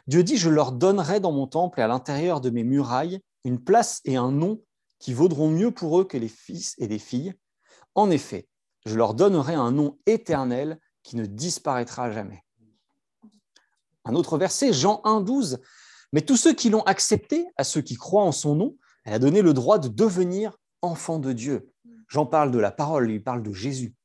Dieu 0.07 0.23
dit, 0.23 0.37
je 0.37 0.51
leur 0.51 0.73
donnerai 0.73 1.21
dans 1.21 1.33
mon 1.33 1.47
temple 1.47 1.81
et 1.81 1.83
à 1.83 1.89
l'intérieur 1.89 2.41
de 2.41 2.51
mes 2.51 2.63
murailles 2.63 3.21
une 3.45 3.59
place 3.59 4.01
et 4.05 4.17
un 4.17 4.31
nom 4.31 4.61
qui 5.03 5.13
vaudront 5.15 5.49
mieux 5.49 5.73
pour 5.73 6.01
eux 6.01 6.05
que 6.05 6.17
les 6.17 6.29
fils 6.29 6.77
et 6.79 6.87
les 6.87 7.01
filles. 7.01 7.35
En 7.97 8.09
effet, 8.09 8.47
je 8.87 8.95
leur 8.95 9.15
donnerai 9.15 9.55
un 9.55 9.73
nom 9.73 9.99
éternel 10.07 10.79
qui 11.03 11.17
ne 11.17 11.27
disparaîtra 11.27 12.13
jamais. 12.13 12.45
Un 14.05 14.15
autre 14.15 14.39
verset, 14.39 14.73
Jean 14.73 15.01
1, 15.03 15.21
12. 15.23 15.59
Mais 16.13 16.21
tous 16.21 16.37
ceux 16.37 16.55
qui 16.55 16.71
l'ont 16.71 16.85
accepté, 16.85 17.49
à 17.57 17.65
ceux 17.65 17.81
qui 17.81 17.97
croient 17.97 18.23
en 18.23 18.31
son 18.31 18.55
nom, 18.55 18.77
elle 19.05 19.15
a 19.15 19.19
donné 19.19 19.43
le 19.43 19.53
droit 19.53 19.79
de 19.79 19.89
devenir 19.89 20.57
enfants 20.83 21.19
de 21.19 21.33
Dieu. 21.33 21.69
Jean 22.07 22.25
parle 22.25 22.53
de 22.53 22.61
la 22.61 22.71
parole, 22.71 23.11
il 23.11 23.25
parle 23.25 23.43
de 23.43 23.53
Jésus. 23.53 23.97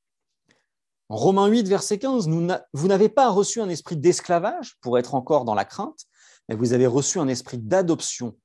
En 1.09 1.15
Romains 1.15 1.47
8, 1.47 1.67
verset 1.67 1.99
15, 1.99 2.27
vous 2.73 2.87
n'avez 2.87 3.09
pas 3.09 3.29
reçu 3.29 3.61
un 3.61 3.69
esprit 3.69 3.97
d'esclavage 3.97 4.77
pour 4.81 4.97
être 4.97 5.13
encore 5.13 5.45
dans 5.45 5.55
la 5.55 5.63
crainte, 5.63 6.05
mais 6.49 6.55
vous 6.55 6.73
avez 6.73 6.87
reçu 6.87 7.19
un 7.19 7.27
esprit 7.27 7.59
d'adoption 7.59 8.35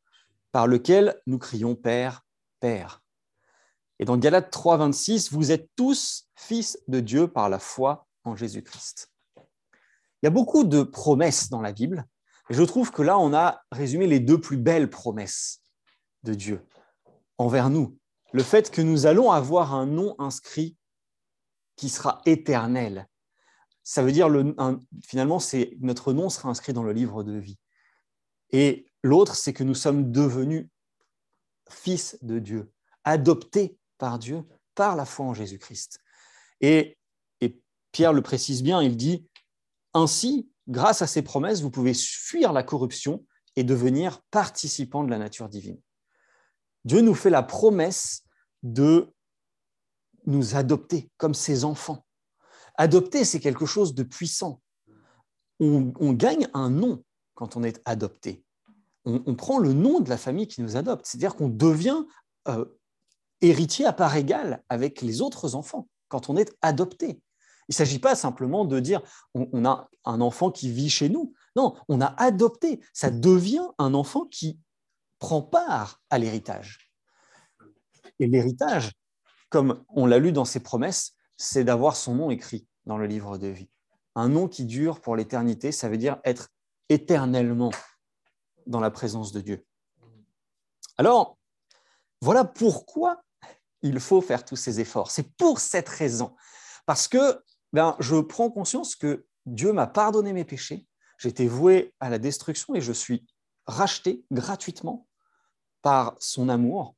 par 0.52 0.66
lequel 0.66 1.18
nous 1.26 1.38
crions 1.38 1.74
Père, 1.74 2.22
Père. 2.62 3.02
Et 3.98 4.04
dans 4.04 4.16
Galates 4.16 4.52
3, 4.52 4.76
26, 4.76 5.32
vous 5.32 5.50
êtes 5.50 5.68
tous 5.74 6.28
fils 6.36 6.78
de 6.86 7.00
Dieu 7.00 7.26
par 7.26 7.48
la 7.48 7.58
foi 7.58 8.06
en 8.22 8.36
Jésus-Christ. 8.36 9.10
Il 9.36 9.42
y 10.22 10.26
a 10.28 10.30
beaucoup 10.30 10.62
de 10.62 10.84
promesses 10.84 11.50
dans 11.50 11.60
la 11.60 11.72
Bible, 11.72 12.06
et 12.48 12.54
je 12.54 12.62
trouve 12.62 12.92
que 12.92 13.02
là, 13.02 13.18
on 13.18 13.34
a 13.34 13.62
résumé 13.72 14.06
les 14.06 14.20
deux 14.20 14.40
plus 14.40 14.56
belles 14.56 14.88
promesses 14.88 15.60
de 16.22 16.34
Dieu 16.34 16.64
envers 17.36 17.68
nous. 17.68 17.98
Le 18.32 18.44
fait 18.44 18.70
que 18.70 18.80
nous 18.80 19.06
allons 19.06 19.32
avoir 19.32 19.74
un 19.74 19.86
nom 19.86 20.14
inscrit 20.20 20.76
qui 21.74 21.88
sera 21.88 22.22
éternel. 22.26 23.08
Ça 23.82 24.04
veut 24.04 24.12
dire, 24.12 24.28
le, 24.28 24.54
finalement, 25.04 25.40
c'est 25.40 25.76
notre 25.80 26.12
nom 26.12 26.28
sera 26.28 26.48
inscrit 26.48 26.72
dans 26.72 26.84
le 26.84 26.92
livre 26.92 27.24
de 27.24 27.36
vie. 27.36 27.58
Et 28.50 28.86
l'autre, 29.02 29.34
c'est 29.34 29.52
que 29.52 29.64
nous 29.64 29.74
sommes 29.74 30.12
devenus 30.12 30.68
fils 31.70 32.18
de 32.22 32.38
Dieu, 32.38 32.72
adopté 33.04 33.78
par 33.98 34.18
Dieu 34.18 34.44
par 34.74 34.96
la 34.96 35.04
foi 35.04 35.26
en 35.26 35.34
Jésus-Christ. 35.34 35.98
Et, 36.60 36.98
Pierre 37.90 38.14
le 38.14 38.22
précise 38.22 38.62
bien, 38.62 38.80
il 38.80 38.96
dit, 38.96 39.28
ainsi, 39.92 40.48
grâce 40.66 41.02
à 41.02 41.06
ces 41.06 41.20
promesses, 41.20 41.60
vous 41.60 41.70
pouvez 41.70 41.92
fuir 41.92 42.54
la 42.54 42.62
corruption 42.62 43.26
et 43.54 43.64
devenir 43.64 44.22
participant 44.30 45.04
de 45.04 45.10
la 45.10 45.18
nature 45.18 45.50
divine. 45.50 45.78
Dieu 46.86 47.02
nous 47.02 47.14
fait 47.14 47.28
la 47.28 47.42
promesse 47.42 48.24
de 48.62 49.12
nous 50.24 50.56
adopter 50.56 51.10
comme 51.18 51.34
ses 51.34 51.64
enfants. 51.64 52.06
Adopter, 52.76 53.26
c'est 53.26 53.40
quelque 53.40 53.66
chose 53.66 53.94
de 53.94 54.04
puissant. 54.04 54.62
on, 55.60 56.12
gagne 56.14 56.48
un 56.54 56.70
nom 56.70 57.04
quand 57.34 57.58
on 57.58 57.62
est 57.62 57.82
adopté 57.84 58.42
on, 59.04 59.34
prend 59.34 59.58
le 59.58 59.72
nom 59.72 60.00
de 60.00 60.08
la 60.08 60.16
famille 60.16 60.46
qui 60.46 60.62
nous 60.62 60.76
adopte. 60.76 61.06
C'est-à-dire 61.06 61.34
qu'on 61.34 61.48
devient 61.48 62.04
euh, 62.48 62.64
héritier 63.40 63.84
à 63.86 63.92
part 63.92 64.16
égale 64.16 64.62
avec 64.68 65.02
les 65.02 65.20
autres 65.20 65.54
enfants 65.54 65.88
quand 66.08 66.30
on 66.30 66.36
est 66.36 66.54
adopté. 66.62 67.20
Il 67.68 67.72
ne 67.72 67.74
s'agit 67.74 67.98
pas 67.98 68.14
simplement 68.14 68.64
de 68.64 68.80
dire 68.80 69.02
on, 69.34 69.64
a 69.64 69.88
un 70.04 70.20
enfant 70.20 70.50
qui 70.50 70.70
vit 70.70 70.90
chez 70.90 71.08
nous. 71.08 71.32
Non, 71.56 71.74
on 71.88 72.00
a 72.00 72.14
adopté. 72.20 72.80
Ça 72.92 73.10
devient 73.10 73.66
un 73.78 73.94
enfant 73.94 74.26
qui 74.26 74.58
prend 75.18 75.42
part 75.42 76.00
à 76.10 76.18
l'héritage. 76.18 76.92
Et 78.18 78.26
l'héritage, 78.26 78.92
comme 79.48 79.84
on 79.88 80.06
l'a 80.06 80.18
lu 80.18 80.32
dans 80.32 80.44
ses 80.44 80.60
promesses, 80.60 81.12
c'est 81.36 81.64
d'avoir 81.64 81.96
son 81.96 82.14
nom 82.14 82.30
écrit 82.30 82.66
dans 82.86 82.98
le 82.98 83.06
livre 83.06 83.38
de 83.38 83.48
vie. 83.48 83.70
Un 84.14 84.28
nom 84.28 84.48
qui 84.48 84.64
dure 84.64 85.00
pour 85.00 85.16
l'éternité, 85.16 85.72
ça 85.72 85.88
veut 85.88 85.98
dire 85.98 86.18
être 86.24 86.48
éternellement 86.88 87.70
dans 88.66 88.80
la 88.80 88.90
présence 88.90 89.32
de 89.32 89.40
Dieu. 89.40 89.64
Alors, 90.98 91.38
voilà 92.20 92.44
pourquoi 92.44 93.22
il 93.82 93.98
faut 93.98 94.20
faire 94.20 94.44
tous 94.44 94.56
ces 94.56 94.80
efforts. 94.80 95.10
C'est 95.10 95.34
pour 95.36 95.58
cette 95.58 95.88
raison. 95.88 96.34
Parce 96.86 97.08
que 97.08 97.42
ben, 97.72 97.96
je 97.98 98.16
prends 98.16 98.50
conscience 98.50 98.94
que 98.94 99.26
Dieu 99.46 99.72
m'a 99.72 99.86
pardonné 99.86 100.32
mes 100.32 100.44
péchés, 100.44 100.86
été 101.28 101.46
voué 101.46 101.94
à 102.00 102.10
la 102.10 102.18
destruction 102.18 102.74
et 102.74 102.80
je 102.80 102.92
suis 102.92 103.24
racheté 103.66 104.24
gratuitement 104.30 105.06
par 105.82 106.14
son 106.18 106.48
amour, 106.48 106.94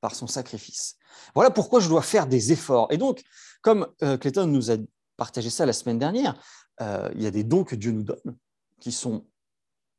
par 0.00 0.14
son 0.14 0.26
sacrifice. 0.26 0.96
Voilà 1.34 1.50
pourquoi 1.50 1.80
je 1.80 1.88
dois 1.88 2.02
faire 2.02 2.26
des 2.26 2.52
efforts. 2.52 2.88
Et 2.90 2.98
donc, 2.98 3.22
comme 3.62 3.88
euh, 4.02 4.16
Clayton 4.18 4.46
nous 4.46 4.70
a 4.70 4.76
partagé 5.16 5.50
ça 5.50 5.66
la 5.66 5.72
semaine 5.72 5.98
dernière, 5.98 6.40
euh, 6.80 7.10
il 7.14 7.22
y 7.22 7.26
a 7.26 7.30
des 7.30 7.44
dons 7.44 7.64
que 7.64 7.74
Dieu 7.74 7.92
nous 7.92 8.02
donne, 8.02 8.36
qui 8.80 8.92
sont 8.92 9.26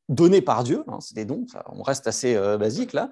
donnés 0.10 0.42
par 0.42 0.64
Dieu, 0.64 0.84
hein, 0.88 1.00
c'est 1.02 1.16
des 1.16 1.26
dons, 1.26 1.46
on 1.68 1.84
reste 1.84 2.08
assez 2.08 2.36
euh, 2.36 2.58
basique 2.58 2.94
là, 2.94 3.10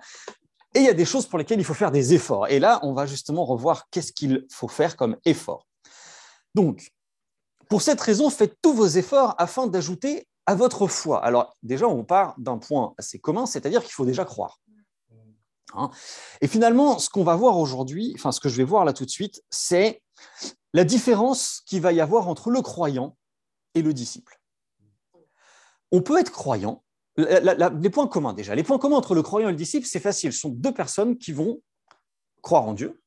et 0.75 0.79
il 0.79 0.85
y 0.85 0.89
a 0.89 0.93
des 0.93 1.05
choses 1.05 1.25
pour 1.25 1.39
lesquelles 1.39 1.59
il 1.59 1.65
faut 1.65 1.73
faire 1.73 1.91
des 1.91 2.13
efforts. 2.13 2.49
Et 2.49 2.59
là, 2.59 2.79
on 2.83 2.91
va 2.91 3.05
justement 3.05 3.45
revoir 3.45 3.89
qu'est-ce 3.91 4.11
qu'il 4.11 4.45
faut 4.51 4.67
faire 4.67 4.97
comme 4.97 5.15
effort. 5.23 5.65
Donc, 6.53 6.91
pour 7.69 7.81
cette 7.81 8.01
raison, 8.01 8.29
faites 8.29 8.57
tous 8.61 8.73
vos 8.73 8.87
efforts 8.87 9.35
afin 9.37 9.67
d'ajouter 9.67 10.27
à 10.45 10.53
votre 10.53 10.87
foi. 10.87 11.23
Alors, 11.23 11.55
déjà, 11.63 11.87
on 11.87 12.03
part 12.03 12.35
d'un 12.37 12.57
point 12.57 12.93
assez 12.97 13.19
commun, 13.19 13.45
c'est-à-dire 13.45 13.83
qu'il 13.83 13.93
faut 13.93 14.05
déjà 14.05 14.25
croire. 14.25 14.59
Hein. 15.77 15.89
et 16.39 16.47
finalement, 16.47 16.99
ce 16.99 17.09
qu'on 17.09 17.25
va 17.25 17.35
voir 17.35 17.57
aujourd'hui, 17.57 18.13
enfin 18.15 18.31
ce 18.31 18.39
que 18.39 18.47
je 18.47 18.55
vais 18.55 18.63
voir 18.63 18.85
là 18.85 18.93
tout 18.93 19.03
de 19.03 19.09
suite, 19.09 19.43
c'est 19.49 20.01
la 20.73 20.85
différence 20.85 21.63
qu'il 21.65 21.81
va 21.81 21.91
y 21.91 21.99
avoir 21.99 22.29
entre 22.29 22.49
le 22.49 22.61
croyant 22.61 23.17
et 23.73 23.81
le 23.81 23.93
disciple. 23.93 24.39
On 25.91 26.01
peut 26.01 26.17
être 26.17 26.31
croyant. 26.31 26.84
Les 27.17 27.89
points 27.89 28.07
communs 28.07 28.33
déjà. 28.33 28.55
Les 28.55 28.63
points 28.63 28.77
communs 28.77 28.97
entre 28.97 29.15
le 29.15 29.21
croyant 29.21 29.49
et 29.49 29.51
le 29.51 29.57
disciple, 29.57 29.87
c'est 29.87 29.99
facile. 29.99 30.33
Ce 30.33 30.39
sont 30.39 30.49
deux 30.49 30.73
personnes 30.73 31.17
qui 31.17 31.31
vont 31.31 31.61
croire 32.41 32.63
en 32.63 32.73
Dieu, 32.73 33.01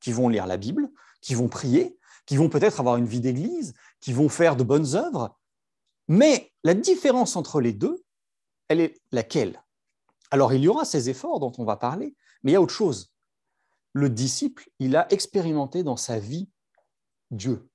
qui 0.00 0.12
vont 0.12 0.28
lire 0.28 0.46
la 0.46 0.56
Bible, 0.56 0.88
qui 1.20 1.34
vont 1.34 1.48
prier, 1.48 1.98
qui 2.26 2.36
vont 2.36 2.48
peut-être 2.48 2.78
avoir 2.80 2.96
une 2.96 3.06
vie 3.06 3.20
d'église, 3.20 3.74
qui 4.00 4.12
vont 4.12 4.28
faire 4.28 4.54
de 4.54 4.64
bonnes 4.64 4.94
œuvres. 4.94 5.36
Mais 6.08 6.52
la 6.62 6.74
différence 6.74 7.36
entre 7.36 7.60
les 7.60 7.72
deux, 7.72 8.04
elle 8.68 8.80
est 8.80 9.00
laquelle? 9.12 9.62
Alors 10.30 10.52
il 10.52 10.62
y 10.62 10.68
aura 10.68 10.84
ces 10.84 11.08
efforts 11.08 11.40
dont 11.40 11.52
on 11.58 11.64
va 11.64 11.76
parler, 11.76 12.14
mais 12.42 12.52
il 12.52 12.54
y 12.54 12.56
a 12.56 12.60
autre 12.60 12.74
chose. 12.74 13.12
Le 13.94 14.10
disciple, 14.10 14.68
il 14.78 14.94
a 14.94 15.10
expérimenté 15.12 15.82
dans 15.82 15.96
sa 15.96 16.18
vie 16.18 16.50
Dieu. 17.30 17.68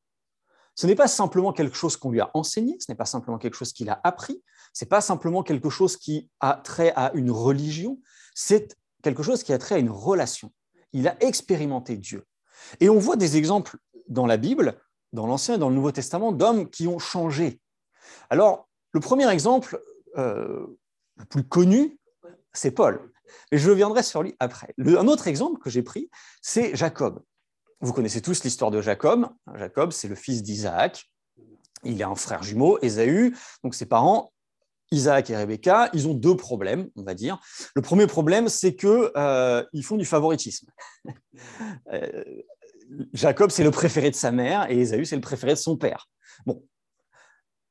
Ce 0.75 0.87
n'est 0.87 0.95
pas 0.95 1.07
simplement 1.07 1.53
quelque 1.53 1.75
chose 1.75 1.97
qu'on 1.97 2.11
lui 2.11 2.21
a 2.21 2.31
enseigné, 2.33 2.77
ce 2.79 2.91
n'est 2.91 2.95
pas 2.95 3.05
simplement 3.05 3.37
quelque 3.37 3.55
chose 3.55 3.73
qu'il 3.73 3.89
a 3.89 3.99
appris, 4.03 4.43
ce 4.73 4.83
n'est 4.83 4.89
pas 4.89 5.01
simplement 5.01 5.43
quelque 5.43 5.69
chose 5.69 5.97
qui 5.97 6.29
a 6.39 6.59
trait 6.63 6.93
à 6.95 7.11
une 7.13 7.31
religion, 7.31 7.99
c'est 8.33 8.75
quelque 9.03 9.21
chose 9.23 9.43
qui 9.43 9.53
a 9.53 9.57
trait 9.57 9.75
à 9.75 9.79
une 9.79 9.91
relation. 9.91 10.51
Il 10.93 11.07
a 11.07 11.21
expérimenté 11.23 11.97
Dieu. 11.97 12.25
Et 12.79 12.89
on 12.89 12.97
voit 12.97 13.15
des 13.15 13.37
exemples 13.37 13.77
dans 14.07 14.25
la 14.25 14.37
Bible, 14.37 14.79
dans 15.11 15.27
l'Ancien 15.27 15.55
et 15.55 15.57
dans 15.57 15.69
le 15.69 15.75
Nouveau 15.75 15.91
Testament, 15.91 16.31
d'hommes 16.31 16.69
qui 16.69 16.87
ont 16.87 16.99
changé. 16.99 17.61
Alors, 18.29 18.67
le 18.91 18.99
premier 18.99 19.29
exemple, 19.31 19.79
euh, 20.17 20.65
le 21.17 21.25
plus 21.25 21.43
connu, 21.43 21.99
c'est 22.53 22.71
Paul. 22.71 23.11
Et 23.51 23.57
je 23.57 23.69
reviendrai 23.69 24.03
sur 24.03 24.23
lui 24.23 24.35
après. 24.39 24.73
un 24.77 25.07
autre 25.07 25.27
exemple 25.27 25.59
que 25.59 25.69
j'ai 25.69 25.83
pris, 25.83 26.09
c'est 26.41 26.75
Jacob. 26.75 27.21
Vous 27.83 27.91
connaissez 27.91 28.21
tous 28.21 28.45
l'histoire 28.45 28.71
de 28.71 28.81
Jacob. 28.81 29.27
Jacob, 29.55 29.91
c'est 29.91 30.07
le 30.07 30.15
fils 30.15 30.41
d'Isaac. 30.41 31.11
Il 31.83 32.01
a 32.01 32.07
un 32.07 32.15
frère 32.15 32.41
jumeau, 32.41 32.79
Ésaü. 32.81 33.35
Donc 33.61 33.75
ses 33.75 33.85
parents, 33.85 34.31
Isaac 34.91 35.29
et 35.29 35.35
Rebecca, 35.35 35.89
ils 35.91 36.07
ont 36.07 36.13
deux 36.13 36.37
problèmes, 36.37 36.89
on 36.95 37.03
va 37.03 37.13
dire. 37.13 37.41
Le 37.75 37.81
premier 37.81 38.07
problème, 38.07 38.47
c'est 38.47 38.73
qu'ils 38.77 39.11
euh, 39.17 39.65
font 39.83 39.97
du 39.97 40.05
favoritisme. 40.05 40.67
Euh, 41.91 42.23
Jacob, 43.11 43.49
c'est 43.49 43.63
le 43.63 43.71
préféré 43.71 44.11
de 44.11 44.15
sa 44.15 44.31
mère 44.31 44.69
et 44.71 44.79
Ésaü, 44.79 45.05
c'est 45.05 45.15
le 45.15 45.21
préféré 45.21 45.53
de 45.53 45.59
son 45.59 45.75
père. 45.75 46.07
Bon, 46.45 46.63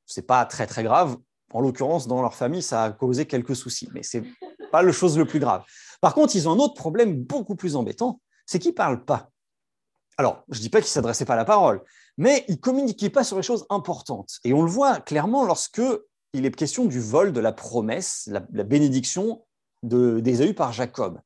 c'est 0.04 0.26
pas 0.26 0.44
très 0.44 0.66
très 0.66 0.82
grave. 0.82 1.16
En 1.52 1.60
l'occurrence, 1.60 2.06
dans 2.06 2.20
leur 2.20 2.34
famille, 2.34 2.62
ça 2.62 2.84
a 2.84 2.90
causé 2.90 3.24
quelques 3.26 3.56
soucis, 3.56 3.88
mais 3.94 4.02
c'est 4.02 4.24
pas 4.72 4.82
le 4.82 4.92
chose 4.92 5.16
le 5.16 5.24
plus 5.24 5.38
grave. 5.38 5.64
Par 6.00 6.14
contre, 6.14 6.36
ils 6.36 6.48
ont 6.48 6.52
un 6.52 6.58
autre 6.58 6.74
problème 6.74 7.22
beaucoup 7.22 7.54
plus 7.54 7.76
embêtant, 7.76 8.20
c'est 8.44 8.58
qu'ils 8.58 8.74
parlent 8.74 9.04
pas. 9.04 9.32
Alors, 10.22 10.44
je 10.50 10.58
ne 10.58 10.62
dis 10.62 10.68
pas 10.68 10.78
qu'ils 10.78 10.86
ne 10.86 10.92
s'adressaient 10.92 11.24
pas 11.24 11.32
à 11.32 11.36
la 11.36 11.44
parole, 11.44 11.82
mais 12.16 12.44
ils 12.46 12.52
ne 12.52 12.60
communiquaient 12.60 13.10
pas 13.10 13.24
sur 13.24 13.36
les 13.36 13.42
choses 13.42 13.66
importantes. 13.70 14.38
Et 14.44 14.52
on 14.52 14.62
le 14.62 14.70
voit 14.70 15.00
clairement 15.00 15.44
lorsque 15.44 15.82
il 16.32 16.46
est 16.46 16.54
question 16.54 16.84
du 16.84 17.00
vol 17.00 17.32
de 17.32 17.40
la 17.40 17.50
promesse, 17.50 18.30
la, 18.30 18.38
bénédiction 18.62 19.44
d'Ésaü 19.82 20.54
par 20.54 20.72
Jacob. 20.72 21.20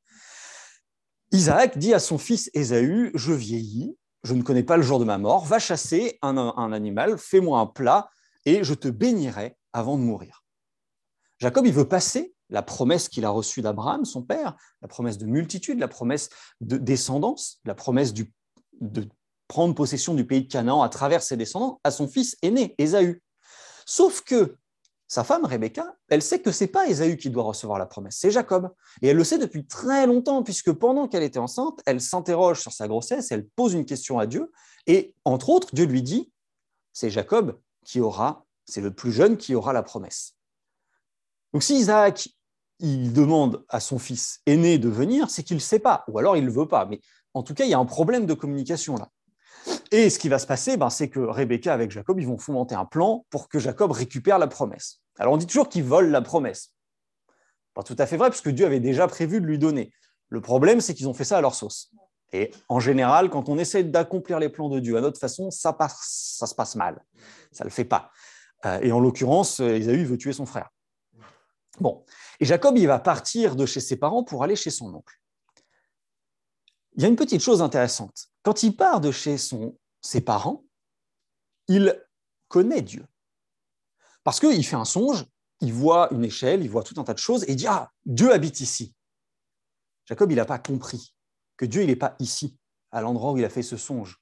Isaac 1.30 1.76
dit 1.76 1.92
à 1.92 1.98
son 1.98 2.16
fils 2.16 2.50
Ésaü, 2.54 3.10
je 3.14 3.34
vieillis, 3.34 3.98
je 4.22 4.32
ne 4.32 4.40
connais 4.40 4.62
pas 4.62 4.78
le 4.78 4.82
jour 4.82 4.98
de 4.98 5.04
ma 5.04 5.18
mort, 5.18 5.44
va 5.44 5.58
chasser 5.58 6.18
un, 6.22 6.38
un 6.38 6.72
animal, 6.72 7.18
fais-moi 7.18 7.60
un 7.60 7.66
plat, 7.66 8.08
et 8.46 8.64
je 8.64 8.72
te 8.72 8.88
bénirai 8.88 9.58
avant 9.74 9.98
de 9.98 10.04
mourir. 10.04 10.42
Jacob, 11.38 11.66
il 11.66 11.72
veut 11.74 11.86
passer 11.86 12.34
la 12.48 12.62
promesse 12.62 13.10
qu'il 13.10 13.26
a 13.26 13.28
reçue 13.28 13.60
d'Abraham, 13.60 14.06
son 14.06 14.22
père, 14.22 14.56
la 14.80 14.88
promesse 14.88 15.18
de 15.18 15.26
multitude, 15.26 15.80
la 15.80 15.88
promesse 15.88 16.30
de 16.62 16.78
descendance, 16.78 17.60
la 17.66 17.74
promesse 17.74 18.14
de 18.80 19.08
prendre 19.48 19.74
possession 19.74 20.14
du 20.14 20.26
pays 20.26 20.42
de 20.42 20.52
Canaan 20.52 20.82
à 20.82 20.88
travers 20.88 21.22
ses 21.22 21.36
descendants, 21.36 21.80
à 21.84 21.90
son 21.90 22.08
fils 22.08 22.36
aîné, 22.42 22.74
Ésaü. 22.78 23.22
Sauf 23.86 24.22
que 24.22 24.56
sa 25.08 25.22
femme, 25.22 25.44
Rebecca, 25.44 25.94
elle 26.08 26.22
sait 26.22 26.40
que 26.40 26.50
ce 26.50 26.64
n'est 26.64 26.68
pas 26.68 26.88
Ésaü 26.88 27.16
qui 27.16 27.30
doit 27.30 27.44
recevoir 27.44 27.78
la 27.78 27.86
promesse, 27.86 28.16
c'est 28.18 28.32
Jacob. 28.32 28.74
Et 29.02 29.08
elle 29.08 29.16
le 29.16 29.22
sait 29.24 29.38
depuis 29.38 29.64
très 29.66 30.06
longtemps, 30.06 30.42
puisque 30.42 30.72
pendant 30.72 31.06
qu'elle 31.06 31.22
était 31.22 31.38
enceinte, 31.38 31.80
elle 31.86 32.00
s'interroge 32.00 32.60
sur 32.60 32.72
sa 32.72 32.88
grossesse, 32.88 33.30
elle 33.30 33.46
pose 33.46 33.74
une 33.74 33.84
question 33.84 34.18
à 34.18 34.26
Dieu, 34.26 34.50
et 34.88 35.14
entre 35.24 35.50
autres, 35.50 35.74
Dieu 35.74 35.86
lui 35.86 36.02
dit, 36.02 36.32
c'est 36.92 37.10
Jacob 37.10 37.60
qui 37.84 38.00
aura, 38.00 38.46
c'est 38.64 38.80
le 38.80 38.92
plus 38.92 39.12
jeune 39.12 39.36
qui 39.36 39.54
aura 39.54 39.72
la 39.72 39.84
promesse. 39.84 40.34
Donc 41.52 41.62
si 41.62 41.76
Isaac 41.76 42.28
il 42.78 43.12
demande 43.12 43.64
à 43.68 43.80
son 43.80 43.98
fils 43.98 44.40
aîné 44.44 44.78
de 44.78 44.88
venir, 44.88 45.30
c'est 45.30 45.42
qu'il 45.42 45.56
ne 45.56 45.60
sait 45.62 45.78
pas, 45.78 46.04
ou 46.08 46.18
alors 46.18 46.36
il 46.36 46.44
ne 46.44 46.50
veut 46.50 46.68
pas. 46.68 46.84
Mais 46.84 47.00
en 47.36 47.42
tout 47.42 47.52
cas, 47.52 47.64
il 47.64 47.70
y 47.70 47.74
a 47.74 47.78
un 47.78 47.84
problème 47.84 48.24
de 48.24 48.32
communication 48.32 48.96
là. 48.96 49.10
Et 49.92 50.08
ce 50.10 50.18
qui 50.18 50.28
va 50.28 50.38
se 50.38 50.46
passer, 50.46 50.76
ben, 50.76 50.88
c'est 50.88 51.10
que 51.10 51.20
Rebecca 51.20 51.72
avec 51.72 51.90
Jacob, 51.90 52.18
ils 52.18 52.26
vont 52.26 52.38
fomenter 52.38 52.74
un 52.74 52.86
plan 52.86 53.26
pour 53.30 53.48
que 53.48 53.58
Jacob 53.58 53.92
récupère 53.92 54.38
la 54.38 54.46
promesse. 54.46 55.02
Alors 55.18 55.34
on 55.34 55.36
dit 55.36 55.46
toujours 55.46 55.68
qu'il 55.68 55.84
vole 55.84 56.08
la 56.08 56.22
promesse. 56.22 56.72
Pas 57.74 57.82
tout 57.82 57.96
à 57.98 58.06
fait 58.06 58.16
vrai, 58.16 58.30
puisque 58.30 58.48
Dieu 58.48 58.64
avait 58.64 58.80
déjà 58.80 59.06
prévu 59.06 59.40
de 59.40 59.46
lui 59.46 59.58
donner. 59.58 59.92
Le 60.30 60.40
problème, 60.40 60.80
c'est 60.80 60.94
qu'ils 60.94 61.08
ont 61.08 61.14
fait 61.14 61.24
ça 61.24 61.36
à 61.36 61.40
leur 61.42 61.54
sauce. 61.54 61.92
Et 62.32 62.52
en 62.70 62.80
général, 62.80 63.28
quand 63.28 63.50
on 63.50 63.58
essaie 63.58 63.84
d'accomplir 63.84 64.38
les 64.38 64.48
plans 64.48 64.70
de 64.70 64.80
Dieu 64.80 64.96
à 64.96 65.02
notre 65.02 65.20
façon, 65.20 65.50
ça, 65.50 65.76
se 65.88 66.54
passe 66.54 66.74
mal. 66.74 67.04
Ça 67.52 67.64
ne 67.64 67.68
le 67.68 67.72
fait 67.72 67.84
pas. 67.84 68.10
Euh, 68.64 68.80
et 68.80 68.92
en 68.92 68.98
l'occurrence, 68.98 69.60
Esaü 69.60 70.04
veut 70.04 70.16
tuer 70.16 70.32
son 70.32 70.46
frère. 70.46 70.70
Bon, 71.80 72.02
et 72.40 72.46
Jacob, 72.46 72.78
il 72.78 72.86
va 72.86 72.98
partir 72.98 73.56
de 73.56 73.66
chez 73.66 73.80
ses 73.80 73.96
parents 73.96 74.24
pour 74.24 74.42
aller 74.42 74.56
chez 74.56 74.70
son 74.70 74.94
oncle. 74.94 75.14
Il 76.96 77.02
y 77.02 77.04
a 77.04 77.08
une 77.08 77.16
petite 77.16 77.42
chose 77.42 77.60
intéressante. 77.60 78.28
Quand 78.42 78.62
il 78.62 78.74
part 78.74 79.00
de 79.00 79.10
chez 79.10 79.36
ses 80.00 80.20
parents, 80.22 80.64
il 81.68 82.02
connaît 82.48 82.82
Dieu. 82.82 83.06
Parce 84.24 84.40
qu'il 84.40 84.64
fait 84.64 84.76
un 84.76 84.84
songe, 84.84 85.26
il 85.60 85.72
voit 85.72 86.12
une 86.12 86.24
échelle, 86.24 86.62
il 86.62 86.70
voit 86.70 86.82
tout 86.82 86.98
un 86.98 87.04
tas 87.04 87.14
de 87.14 87.18
choses, 87.18 87.44
et 87.44 87.52
il 87.52 87.56
dit, 87.56 87.66
ah, 87.66 87.90
Dieu 88.04 88.32
habite 88.32 88.60
ici. 88.60 88.94
Jacob, 90.06 90.30
il 90.30 90.36
n'a 90.36 90.44
pas 90.44 90.58
compris 90.58 91.14
que 91.56 91.64
Dieu, 91.64 91.82
il 91.82 91.88
n'est 91.88 91.96
pas 91.96 92.16
ici, 92.18 92.58
à 92.92 93.00
l'endroit 93.00 93.32
où 93.32 93.38
il 93.38 93.44
a 93.44 93.50
fait 93.50 93.62
ce 93.62 93.76
songe. 93.76 94.18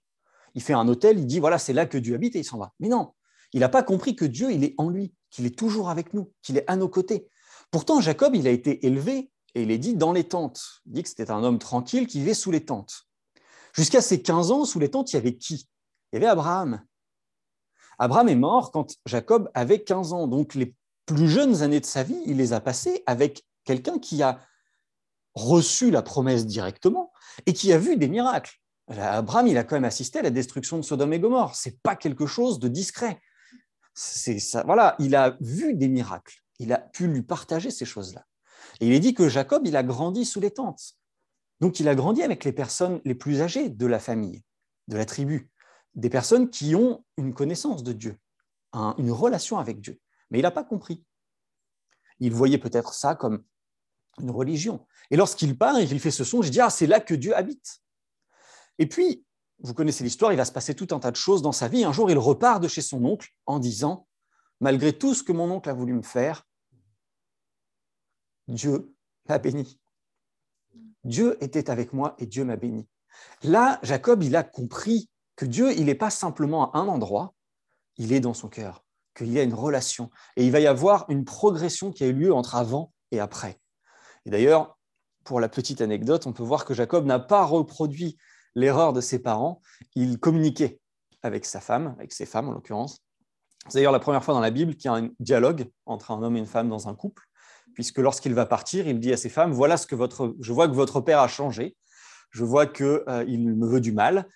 Il 0.55 0.63
fait 0.63 0.73
un 0.73 0.89
hôtel, 0.89 1.19
il 1.19 1.27
dit, 1.27 1.41
voilà, 1.41 1.59
c'est 1.59 1.73
là 1.73 1.87
que 1.87 1.99
Dieu 1.99 2.15
habite, 2.15 2.37
et 2.37 2.41
il 2.41 2.45
s'en 2.45 2.59
va. 2.59 2.73
Mais 2.81 2.89
non, 2.89 3.15
il 3.53 3.61
n'a 3.61 3.69
pas 3.69 3.83
compris 3.83 4.17
que 4.17 4.25
Dieu, 4.25 4.53
il 4.53 4.65
est 4.65 4.75
en 4.79 4.89
lui, 4.89 5.15
qu'il 5.31 5.47
est 5.47 5.57
toujours 5.57 5.91
avec 5.91 6.13
nous, 6.13 6.33
qu'il 6.43 6.57
est 6.57 6.69
à 6.69 6.77
nos 6.77 6.89
côtés. 6.89 7.29
Pourtant, 7.71 8.01
Jacob, 8.01 8.35
il 8.35 8.47
a 8.47 8.51
été 8.51 8.85
élevé, 8.87 9.31
et 9.55 9.63
il 9.63 9.71
est 9.71 9.79
dit, 9.79 9.95
dans 9.95 10.13
les 10.13 10.25
tentes. 10.25 10.83
Il 10.87 10.93
dit 10.93 11.03
que 11.03 11.09
c'était 11.09 11.31
un 11.31 11.43
homme 11.45 11.59
tranquille 11.59 12.07
qui 12.07 12.21
vivait 12.21 12.35
sous 12.35 12.51
les 12.51 12.65
tentes. 12.65 13.07
Jusqu'à 13.73 14.01
ses 14.01 14.23
15 14.23 14.51
ans, 14.51 14.65
sous 14.65 14.79
les 14.79 14.91
tentes, 14.91 15.13
il 15.13 15.17
y 15.17 15.19
avait 15.19 15.37
qui? 15.37 15.69
Il 16.13 16.17
y 16.17 16.19
avait 16.19 16.27
Abraham. 16.27 16.85
Abraham 17.99 18.29
est 18.29 18.37
mort 18.37 18.71
quand 18.73 18.95
Jacob 19.07 19.51
avait 19.55 19.83
15 19.83 20.13
ans. 20.13 20.27
Donc 20.27 20.55
les 20.55 20.75
plus 21.07 21.29
jeunes 21.29 21.63
années 21.63 21.81
de 21.81 21.87
sa 21.87 22.03
vie, 22.03 22.21
il 22.27 22.37
les 22.37 22.53
a 22.53 22.61
passées 22.61 23.03
avec 23.07 23.45
quelqu'un 23.65 23.99
qui 23.99 24.23
a 24.23 24.41
reçu 25.35 25.91
la 25.91 26.03
promesse 26.03 26.47
directement 26.47 27.13
et 27.47 27.53
qui 27.53 27.73
a 27.73 27.79
vu 27.79 27.97
des 27.97 28.09
miracles. 28.09 28.57
Abraham, 28.89 29.47
il 29.47 29.59
a 29.59 29.65
quand 29.65 29.77
même 29.77 29.85
assisté 29.85 30.19
à 30.19 30.23
la 30.23 30.31
destruction 30.31 30.77
de 30.77 30.83
Sodome 30.83 31.13
et 31.13 31.21
Gomorre. 31.21 31.55
C'est 31.55 31.81
pas 31.83 31.97
quelque 31.97 32.27
chose 32.27 32.59
de 32.59 32.69
discret. 32.69 33.21
Voilà, 34.65 34.95
il 34.99 35.15
a 35.15 35.37
vu 35.41 35.75
des 35.75 35.89
miracles 35.89 36.45
il 36.59 36.73
a 36.73 36.79
pu 36.79 37.07
lui 37.07 37.23
partager 37.23 37.71
ces 37.71 37.85
choses-là. 37.85 38.27
Et 38.81 38.89
il 38.89 38.93
est 38.93 39.01
dit 39.01 39.15
que 39.15 39.29
Jacob, 39.29 39.67
il 39.67 39.77
a 39.77 39.83
grandi 39.83 40.25
sous 40.25 40.41
les 40.41 40.51
tentes. 40.51 40.97
Donc 41.61 41.81
il 41.81 41.89
a 41.89 41.95
grandi 41.95 42.23
avec 42.23 42.45
les 42.45 42.53
personnes 42.53 43.01
les 43.05 43.15
plus 43.15 43.41
âgées 43.41 43.69
de 43.69 43.87
la 43.87 43.99
famille, 43.99 44.43
de 44.89 44.97
la 44.97 45.05
tribu, 45.05 45.51
des 45.95 46.11
personnes 46.11 46.51
qui 46.51 46.75
ont 46.75 47.05
une 47.17 47.33
connaissance 47.33 47.83
de 47.83 47.93
Dieu, 47.93 48.19
une 48.73 49.11
relation 49.11 49.59
avec 49.59 49.81
Dieu. 49.81 50.01
Mais 50.31 50.41
il 50.41 50.43
n'a 50.43 50.51
pas 50.51 50.65
compris. 50.65 51.05
Il 52.19 52.33
voyait 52.33 52.59
peut-être 52.59 52.95
ça 52.95 53.15
comme 53.15 53.45
une 54.21 54.31
religion. 54.31 54.87
Et 55.11 55.17
lorsqu'il 55.17 55.57
part 55.57 55.79
il 55.81 56.01
fait 56.01 56.11
ce 56.11 56.25
songe, 56.25 56.49
il 56.49 56.51
dit 56.51 56.61
Ah, 56.61 56.71
c'est 56.71 56.87
là 56.87 57.01
que 57.01 57.15
Dieu 57.15 57.37
habite. 57.37 57.81
Et 58.79 58.89
puis, 58.89 59.25
vous 59.61 59.75
connaissez 59.75 60.03
l'histoire, 60.03 60.33
il 60.33 60.37
va 60.37 60.45
se 60.45 60.53
passer 60.53 60.75
tout 60.75 60.89
un 60.91 60.99
tas 60.99 61.11
de 61.11 61.17
choses 61.17 61.43
dans 61.43 61.53
sa 61.53 61.69
vie. 61.69 61.85
Un 61.85 61.93
jour, 61.93 62.11
il 62.11 62.19
repart 62.19 62.61
de 62.63 62.69
chez 62.69 62.83
son 62.83 63.05
oncle 63.05 63.31
en 63.47 63.59
disant 63.59 64.09
Malgré 64.61 64.93
tout 64.93 65.15
ce 65.15 65.23
que 65.23 65.33
mon 65.33 65.51
oncle 65.51 65.69
a 65.69 65.75
voulu 65.75 65.93
me 65.93 66.03
faire, 66.03 66.47
Dieu 68.49 68.95
m'a 69.29 69.39
béni. 69.39 69.79
Dieu 71.05 71.37
était 71.43 71.71
avec 71.71 71.93
moi 71.93 72.15
et 72.19 72.27
Dieu 72.27 72.45
m'a 72.45 72.57
béni. 72.57 72.89
Là, 73.43 73.79
Jacob, 73.83 74.23
il 74.23 74.37
a 74.37 74.43
compris 74.43 75.09
que 75.37 75.45
Dieu, 75.45 75.73
il 75.73 75.87
n'est 75.87 75.95
pas 75.95 76.11
simplement 76.11 76.73
à 76.73 76.79
un 76.79 76.89
endroit, 76.89 77.35
il 77.97 78.13
est 78.13 78.21
dans 78.21 78.35
son 78.35 78.49
cœur, 78.49 78.85
qu'il 79.15 79.33
y 79.33 79.39
a 79.39 79.43
une 79.43 79.55
relation. 79.55 80.11
Et 80.37 80.45
il 80.45 80.53
va 80.53 80.61
y 80.61 80.67
avoir 80.67 81.07
une 81.09 81.25
progression 81.25 81.93
qui 81.93 82.05
a 82.05 82.09
eu 82.09 82.13
lieu 82.13 82.35
entre 82.35 82.57
avant 82.57 82.93
et 83.11 83.21
après. 83.21 83.61
Et 84.25 84.31
d'ailleurs, 84.31 84.79
pour 85.25 85.41
la 85.41 85.49
petite 85.49 85.81
anecdote, 85.81 86.27
on 86.27 86.33
peut 86.33 86.43
voir 86.43 86.65
que 86.65 86.75
Jacob 86.75 87.07
n'a 87.07 87.19
pas 87.19 87.45
reproduit 87.45 88.17
l'erreur 88.55 88.93
de 88.93 89.01
ses 89.01 89.19
parents. 89.19 89.61
Il 89.95 90.19
communiquait 90.19 90.81
avec 91.23 91.45
sa 91.47 91.61
femme, 91.61 91.95
avec 91.99 92.13
ses 92.13 92.27
femmes 92.27 92.49
en 92.49 92.53
l'occurrence. 92.53 93.01
C'est 93.69 93.79
d'ailleurs 93.79 93.93
la 93.93 94.01
première 94.01 94.23
fois 94.23 94.35
dans 94.35 94.41
la 94.41 94.51
Bible 94.51 94.77
qu'il 94.77 94.91
y 94.91 94.95
a 94.95 94.97
un 94.97 95.09
dialogue 95.19 95.71
entre 95.87 96.11
un 96.11 96.23
homme 96.23 96.37
et 96.37 96.41
une 96.41 96.47
femme 96.47 96.69
dans 96.69 96.89
un 96.89 96.95
couple, 96.95 97.23
puisque 97.75 97.99
lorsqu'il 97.99 98.35
va 98.35 98.47
partir, 98.47 98.87
il 98.87 99.01
dit 99.01 99.13
à 99.13 99.17
ses 99.17 99.29
femmes, 99.29 99.53
voilà 99.53 99.77
ce 99.77 99.87
que 99.87 99.95
votre, 99.95 100.35
je 100.41 100.53
vois 100.53 100.69
que 100.69 100.75
votre 100.75 101.01
père 101.01 101.21
a 101.21 101.29
changé, 101.29 101.77
je 102.31 102.45
vois 102.45 102.67
qu'il 102.67 102.87
euh, 102.87 103.25
me 103.27 103.67
veut 103.67 103.81
du 103.81 103.93
mal, 103.93 104.29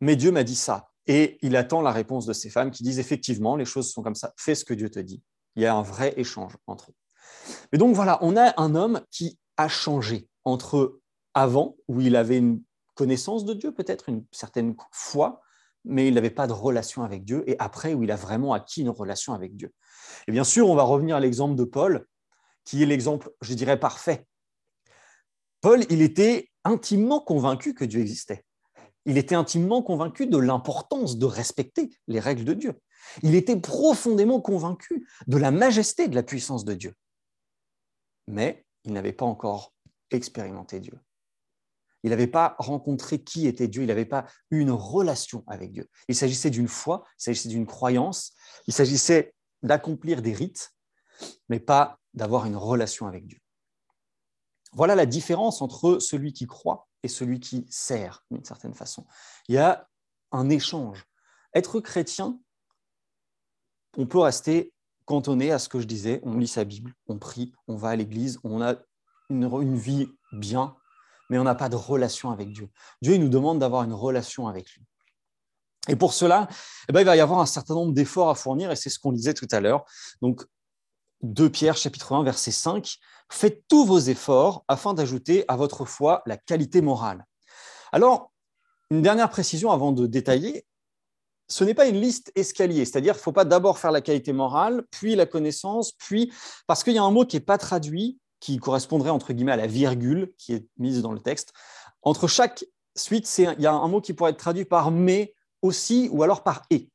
mais 0.00 0.16
Dieu 0.16 0.30
m'a 0.30 0.44
dit 0.44 0.56
ça. 0.56 0.90
Et 1.06 1.38
il 1.42 1.56
attend 1.56 1.80
la 1.80 1.90
réponse 1.90 2.26
de 2.26 2.32
ces 2.32 2.50
femmes 2.50 2.70
qui 2.70 2.82
disent, 2.82 2.98
effectivement, 2.98 3.56
les 3.56 3.64
choses 3.64 3.90
sont 3.90 4.02
comme 4.02 4.14
ça, 4.14 4.34
fais 4.36 4.54
ce 4.54 4.64
que 4.64 4.74
Dieu 4.74 4.90
te 4.90 4.98
dit. 4.98 5.22
Il 5.56 5.62
y 5.62 5.66
a 5.66 5.74
un 5.74 5.82
vrai 5.82 6.14
échange 6.16 6.56
entre 6.66 6.90
eux. 6.90 6.94
Mais 7.72 7.78
donc 7.78 7.94
voilà, 7.94 8.18
on 8.20 8.36
a 8.36 8.52
un 8.60 8.74
homme 8.74 9.00
qui 9.10 9.38
a 9.56 9.68
changé 9.68 10.28
entre 10.44 11.00
avant, 11.34 11.76
où 11.88 12.00
il 12.00 12.16
avait 12.16 12.38
une 12.38 12.62
connaissance 12.94 13.44
de 13.44 13.54
Dieu, 13.54 13.72
peut-être 13.72 14.08
une 14.08 14.24
certaine 14.32 14.74
foi, 14.92 15.40
mais 15.84 16.08
il 16.08 16.14
n'avait 16.14 16.30
pas 16.30 16.46
de 16.46 16.52
relation 16.52 17.02
avec 17.02 17.24
Dieu, 17.24 17.44
et 17.46 17.56
après, 17.58 17.94
où 17.94 18.02
il 18.02 18.10
a 18.10 18.16
vraiment 18.16 18.52
acquis 18.52 18.82
une 18.82 18.90
relation 18.90 19.32
avec 19.32 19.56
Dieu. 19.56 19.72
Et 20.26 20.32
bien 20.32 20.44
sûr, 20.44 20.68
on 20.68 20.74
va 20.74 20.82
revenir 20.82 21.16
à 21.16 21.20
l'exemple 21.20 21.54
de 21.54 21.64
Paul, 21.64 22.06
qui 22.68 22.82
est 22.82 22.86
l'exemple, 22.86 23.30
je 23.40 23.54
dirais, 23.54 23.80
parfait. 23.80 24.26
Paul, 25.62 25.86
il 25.88 26.02
était 26.02 26.50
intimement 26.64 27.18
convaincu 27.18 27.72
que 27.72 27.86
Dieu 27.86 28.00
existait. 28.00 28.44
Il 29.06 29.16
était 29.16 29.34
intimement 29.34 29.82
convaincu 29.82 30.26
de 30.26 30.36
l'importance 30.36 31.16
de 31.16 31.24
respecter 31.24 31.88
les 32.08 32.20
règles 32.20 32.44
de 32.44 32.52
Dieu. 32.52 32.74
Il 33.22 33.34
était 33.34 33.58
profondément 33.58 34.42
convaincu 34.42 35.08
de 35.26 35.38
la 35.38 35.50
majesté 35.50 36.08
de 36.08 36.14
la 36.14 36.22
puissance 36.22 36.66
de 36.66 36.74
Dieu. 36.74 36.94
Mais 38.26 38.66
il 38.84 38.92
n'avait 38.92 39.14
pas 39.14 39.24
encore 39.24 39.72
expérimenté 40.10 40.78
Dieu. 40.78 41.00
Il 42.02 42.10
n'avait 42.10 42.26
pas 42.26 42.54
rencontré 42.58 43.24
qui 43.24 43.46
était 43.46 43.66
Dieu, 43.66 43.82
il 43.82 43.88
n'avait 43.88 44.04
pas 44.04 44.26
eu 44.50 44.60
une 44.60 44.72
relation 44.72 45.42
avec 45.46 45.72
Dieu. 45.72 45.88
Il 46.08 46.14
s'agissait 46.14 46.50
d'une 46.50 46.68
foi, 46.68 47.06
il 47.18 47.22
s'agissait 47.22 47.48
d'une 47.48 47.66
croyance, 47.66 48.34
il 48.66 48.74
s'agissait 48.74 49.34
d'accomplir 49.62 50.20
des 50.20 50.34
rites, 50.34 50.74
mais 51.48 51.60
pas 51.60 51.97
d'avoir 52.14 52.46
une 52.46 52.56
relation 52.56 53.06
avec 53.06 53.26
Dieu. 53.26 53.38
Voilà 54.72 54.94
la 54.94 55.06
différence 55.06 55.62
entre 55.62 55.98
celui 55.98 56.32
qui 56.32 56.46
croit 56.46 56.88
et 57.02 57.08
celui 57.08 57.40
qui 57.40 57.66
sert, 57.70 58.24
d'une 58.30 58.44
certaine 58.44 58.74
façon. 58.74 59.06
Il 59.48 59.54
y 59.54 59.58
a 59.58 59.88
un 60.32 60.48
échange. 60.50 61.04
Être 61.54 61.80
chrétien, 61.80 62.38
on 63.96 64.06
peut 64.06 64.18
rester 64.18 64.72
cantonné 65.06 65.50
à 65.52 65.58
ce 65.58 65.68
que 65.68 65.80
je 65.80 65.86
disais, 65.86 66.20
on 66.22 66.36
lit 66.36 66.48
sa 66.48 66.64
Bible, 66.64 66.94
on 67.06 67.18
prie, 67.18 67.52
on 67.66 67.76
va 67.76 67.88
à 67.88 67.96
l'église, 67.96 68.38
on 68.44 68.60
a 68.60 68.76
une, 69.30 69.76
vie 69.76 70.08
bien, 70.32 70.76
mais 71.30 71.38
on 71.38 71.44
n'a 71.44 71.54
pas 71.54 71.70
de 71.70 71.76
relation 71.76 72.30
avec 72.30 72.52
Dieu. 72.52 72.68
Dieu 73.00 73.14
il 73.14 73.20
nous 73.20 73.30
demande 73.30 73.58
d'avoir 73.58 73.84
une 73.84 73.94
relation 73.94 74.48
avec 74.48 74.70
lui. 74.72 74.84
Et 75.88 75.96
pour 75.96 76.12
cela, 76.12 76.48
eh 76.88 76.92
ben, 76.92 77.00
il 77.00 77.06
va 77.06 77.16
y 77.16 77.20
avoir 77.20 77.40
un 77.40 77.46
certain 77.46 77.74
nombre 77.74 77.94
d'efforts 77.94 78.28
à 78.28 78.34
fournir, 78.34 78.70
et 78.70 78.76
c'est 78.76 78.90
ce 78.90 78.98
qu'on 78.98 79.12
disait 79.12 79.32
tout 79.32 79.48
à 79.50 79.60
l'heure. 79.60 79.86
Donc, 80.20 80.44
2 81.22 81.50
Pierre 81.50 81.76
chapitre 81.76 82.12
1 82.12 82.22
verset 82.22 82.50
5, 82.50 82.96
faites 83.30 83.64
tous 83.68 83.84
vos 83.84 83.98
efforts 83.98 84.64
afin 84.68 84.94
d'ajouter 84.94 85.44
à 85.48 85.56
votre 85.56 85.84
foi 85.84 86.22
la 86.26 86.36
qualité 86.36 86.80
morale. 86.80 87.24
Alors, 87.92 88.32
une 88.90 89.02
dernière 89.02 89.30
précision 89.30 89.70
avant 89.70 89.92
de 89.92 90.06
détailler, 90.06 90.64
ce 91.48 91.64
n'est 91.64 91.74
pas 91.74 91.86
une 91.86 92.00
liste 92.00 92.30
escalier, 92.34 92.84
c'est-à-dire 92.84 93.14
qu'il 93.14 93.20
ne 93.20 93.24
faut 93.24 93.32
pas 93.32 93.44
d'abord 93.44 93.78
faire 93.78 93.90
la 93.90 94.00
qualité 94.00 94.32
morale, 94.32 94.84
puis 94.90 95.14
la 95.14 95.26
connaissance, 95.26 95.92
puis 95.92 96.32
parce 96.66 96.84
qu'il 96.84 96.92
y 96.92 96.98
a 96.98 97.02
un 97.02 97.10
mot 97.10 97.24
qui 97.24 97.36
n'est 97.36 97.44
pas 97.44 97.58
traduit, 97.58 98.18
qui 98.40 98.58
correspondrait 98.58 99.10
entre 99.10 99.32
guillemets 99.32 99.52
à 99.52 99.56
la 99.56 99.66
virgule 99.66 100.32
qui 100.38 100.52
est 100.52 100.66
mise 100.78 101.02
dans 101.02 101.12
le 101.12 101.20
texte. 101.20 101.52
Entre 102.02 102.28
chaque 102.28 102.64
suite, 102.94 103.30
il 103.38 103.60
y 103.60 103.66
a 103.66 103.72
un 103.72 103.88
mot 103.88 104.00
qui 104.00 104.12
pourrait 104.12 104.30
être 104.32 104.38
traduit 104.38 104.64
par 104.64 104.90
mais 104.90 105.34
aussi 105.62 106.08
ou 106.12 106.22
alors 106.22 106.44
par 106.44 106.62
et. 106.70 106.90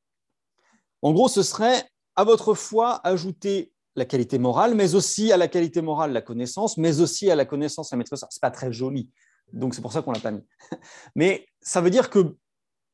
En 1.02 1.12
gros, 1.12 1.28
ce 1.28 1.44
serait 1.44 1.84
à 2.16 2.24
votre 2.24 2.54
foi 2.54 3.02
ajouter 3.06 3.73
la 3.96 4.06
qualité 4.06 4.40
morale, 4.40 4.76
mais 4.76 4.96
aussi 4.96 5.32
à 5.32 5.38
la 5.38 5.48
qualité 5.48 5.82
morale 5.82 6.12
la 6.12 6.22
connaissance, 6.22 6.78
mais 6.78 7.00
aussi 7.00 7.30
à 7.30 7.36
la 7.36 7.46
connaissance 7.46 7.92
la 7.92 7.98
maîtrise. 7.98 8.20
Ce 8.20 8.26
n'est 8.26 8.40
pas 8.42 8.52
très 8.52 8.72
joli, 8.72 9.10
donc 9.52 9.76
c'est 9.76 9.82
pour 9.82 9.94
ça 9.94 10.02
qu'on 10.02 10.12
l'a 10.12 10.20
pas 10.20 10.32
mis. 10.32 10.46
Mais 11.16 11.46
ça 11.62 11.82
veut 11.82 11.92
dire 11.92 12.10
que 12.10 12.36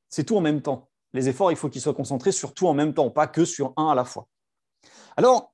c'est 0.09 0.23
tout 0.23 0.35
en 0.35 0.41
même 0.41 0.61
temps. 0.61 0.89
Les 1.13 1.29
efforts, 1.29 1.51
il 1.51 1.57
faut 1.57 1.69
qu'ils 1.69 1.81
soient 1.81 1.93
concentrés 1.93 2.31
sur 2.31 2.53
tout 2.53 2.67
en 2.67 2.73
même 2.73 2.93
temps, 2.93 3.09
pas 3.09 3.27
que 3.27 3.45
sur 3.45 3.73
un 3.77 3.89
à 3.89 3.95
la 3.95 4.05
fois. 4.05 4.27
Alors, 5.17 5.53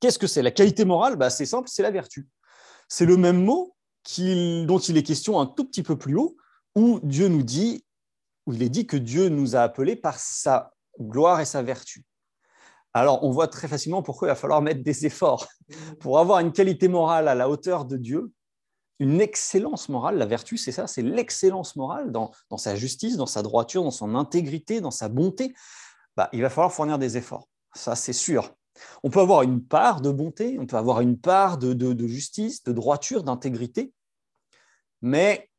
qu'est-ce 0.00 0.18
que 0.18 0.26
c'est? 0.26 0.42
La 0.42 0.50
qualité 0.50 0.84
morale, 0.84 1.16
bah, 1.16 1.30
c'est 1.30 1.46
simple, 1.46 1.68
c'est 1.68 1.82
la 1.82 1.90
vertu. 1.90 2.28
C'est 2.88 3.04
le 3.04 3.16
même 3.16 3.44
mot 3.44 3.74
dont 4.16 4.78
il 4.78 4.96
est 4.96 5.02
question 5.02 5.38
un 5.38 5.46
tout 5.46 5.66
petit 5.66 5.82
peu 5.82 5.98
plus 5.98 6.16
haut, 6.16 6.36
où 6.74 6.98
Dieu 7.02 7.28
nous 7.28 7.42
dit, 7.42 7.84
où 8.46 8.54
il 8.54 8.62
est 8.62 8.70
dit 8.70 8.86
que 8.86 8.96
Dieu 8.96 9.28
nous 9.28 9.54
a 9.54 9.60
appelés 9.60 9.96
par 9.96 10.18
sa 10.18 10.72
gloire 10.98 11.40
et 11.40 11.44
sa 11.44 11.62
vertu. 11.62 12.04
Alors, 12.94 13.22
on 13.24 13.30
voit 13.30 13.48
très 13.48 13.68
facilement 13.68 14.02
pourquoi 14.02 14.28
il 14.28 14.30
va 14.30 14.34
falloir 14.34 14.62
mettre 14.62 14.82
des 14.82 15.06
efforts 15.06 15.46
pour 16.00 16.18
avoir 16.18 16.40
une 16.40 16.52
qualité 16.52 16.88
morale 16.88 17.28
à 17.28 17.34
la 17.34 17.48
hauteur 17.48 17.84
de 17.84 17.96
Dieu, 17.96 18.32
une 18.98 19.20
excellence 19.20 19.88
morale. 19.88 20.18
La 20.18 20.26
vertu, 20.26 20.56
c'est 20.56 20.72
ça, 20.72 20.86
c'est 20.86 21.02
l'excellence 21.02 21.76
morale 21.76 22.10
dans, 22.10 22.32
sa 22.56 22.74
justice, 22.74 23.16
dans 23.16 23.26
sa 23.26 23.42
droiture, 23.42 23.84
dans 23.84 23.90
son 23.90 24.14
intégrité, 24.14 24.80
dans 24.80 24.90
sa 24.90 25.08
bonté. 25.08 25.54
Bah, 26.16 26.28
il 26.32 26.42
va 26.42 26.50
falloir 26.50 26.72
fournir 26.72 26.98
des 26.98 27.16
efforts. 27.16 27.48
Ça, 27.74 27.94
c'est 27.94 28.12
sûr. 28.12 28.54
On 29.02 29.10
peut 29.10 29.20
avoir 29.20 29.42
une 29.42 29.64
part 29.64 30.00
de 30.00 30.10
bonté, 30.10 30.56
on 30.58 30.66
peut 30.66 30.76
avoir 30.76 31.00
une 31.00 31.18
part 31.18 31.58
de 31.58 32.06
justice, 32.06 32.62
de 32.62 32.72
droiture, 32.72 33.24
d'intégrité, 33.24 33.92
mais 35.02 35.50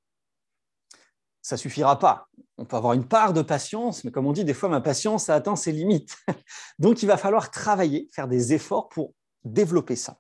ça 1.42 1.58
suffira 1.58 1.98
pas. 2.00 2.28
On 2.60 2.66
peut 2.66 2.76
avoir 2.76 2.92
une 2.92 3.08
part 3.08 3.32
de 3.32 3.42
patience, 3.42 4.04
mais 4.04 4.12
comme 4.12 4.28
on 4.28 4.34
dit, 4.34 4.44
des 4.44 4.54
fois, 4.54 4.68
ma 4.68 4.82
patience 4.82 5.30
a 5.30 5.36
atteint 5.36 5.56
ses 5.56 5.72
limites. 5.72 6.18
Donc, 6.80 7.02
il 7.02 7.06
va 7.06 7.16
falloir 7.16 7.52
travailler, 7.52 8.10
faire 8.12 8.28
des 8.28 8.54
efforts 8.54 8.90
pour 8.90 9.14
développer 9.46 9.96
ça. 9.96 10.20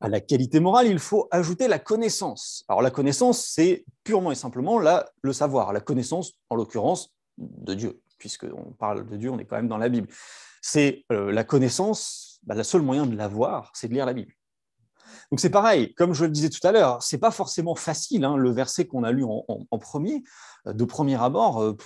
À 0.00 0.08
la 0.08 0.20
qualité 0.20 0.58
morale, 0.58 0.88
il 0.88 0.98
faut 0.98 1.28
ajouter 1.30 1.68
la 1.68 1.78
connaissance. 1.78 2.64
Alors, 2.66 2.82
la 2.82 2.90
connaissance, 2.90 3.46
c'est 3.46 3.84
purement 4.02 4.32
et 4.32 4.34
simplement 4.34 4.80
le 4.80 5.32
savoir. 5.32 5.72
La 5.72 5.80
connaissance, 5.80 6.32
en 6.50 6.56
l'occurrence, 6.56 7.14
de 7.38 7.74
Dieu, 7.74 8.02
puisqu'on 8.18 8.72
parle 8.72 9.06
de 9.06 9.16
Dieu, 9.16 9.30
on 9.30 9.38
est 9.38 9.44
quand 9.44 9.56
même 9.56 9.68
dans 9.68 9.78
la 9.78 9.88
Bible. 9.88 10.08
C'est 10.60 11.04
euh, 11.12 11.30
la 11.30 11.44
connaissance, 11.44 12.40
bah, 12.42 12.56
le 12.56 12.64
seul 12.64 12.82
moyen 12.82 13.06
de 13.06 13.16
l'avoir, 13.16 13.70
c'est 13.72 13.86
de 13.86 13.94
lire 13.94 14.06
la 14.06 14.14
Bible. 14.14 14.32
Donc 15.30 15.40
c'est 15.40 15.50
pareil, 15.50 15.94
comme 15.94 16.14
je 16.14 16.24
le 16.24 16.30
disais 16.30 16.50
tout 16.50 16.64
à 16.66 16.72
l'heure, 16.72 17.02
c'est 17.02 17.18
pas 17.18 17.30
forcément 17.30 17.74
facile. 17.74 18.24
Hein, 18.24 18.36
le 18.36 18.50
verset 18.50 18.86
qu'on 18.86 19.04
a 19.04 19.12
lu 19.12 19.24
en, 19.24 19.78
premier, 19.78 20.22
euh, 20.66 20.72
de 20.72 20.84
premier 20.84 21.20
abord, 21.20 21.62
euh, 21.62 21.76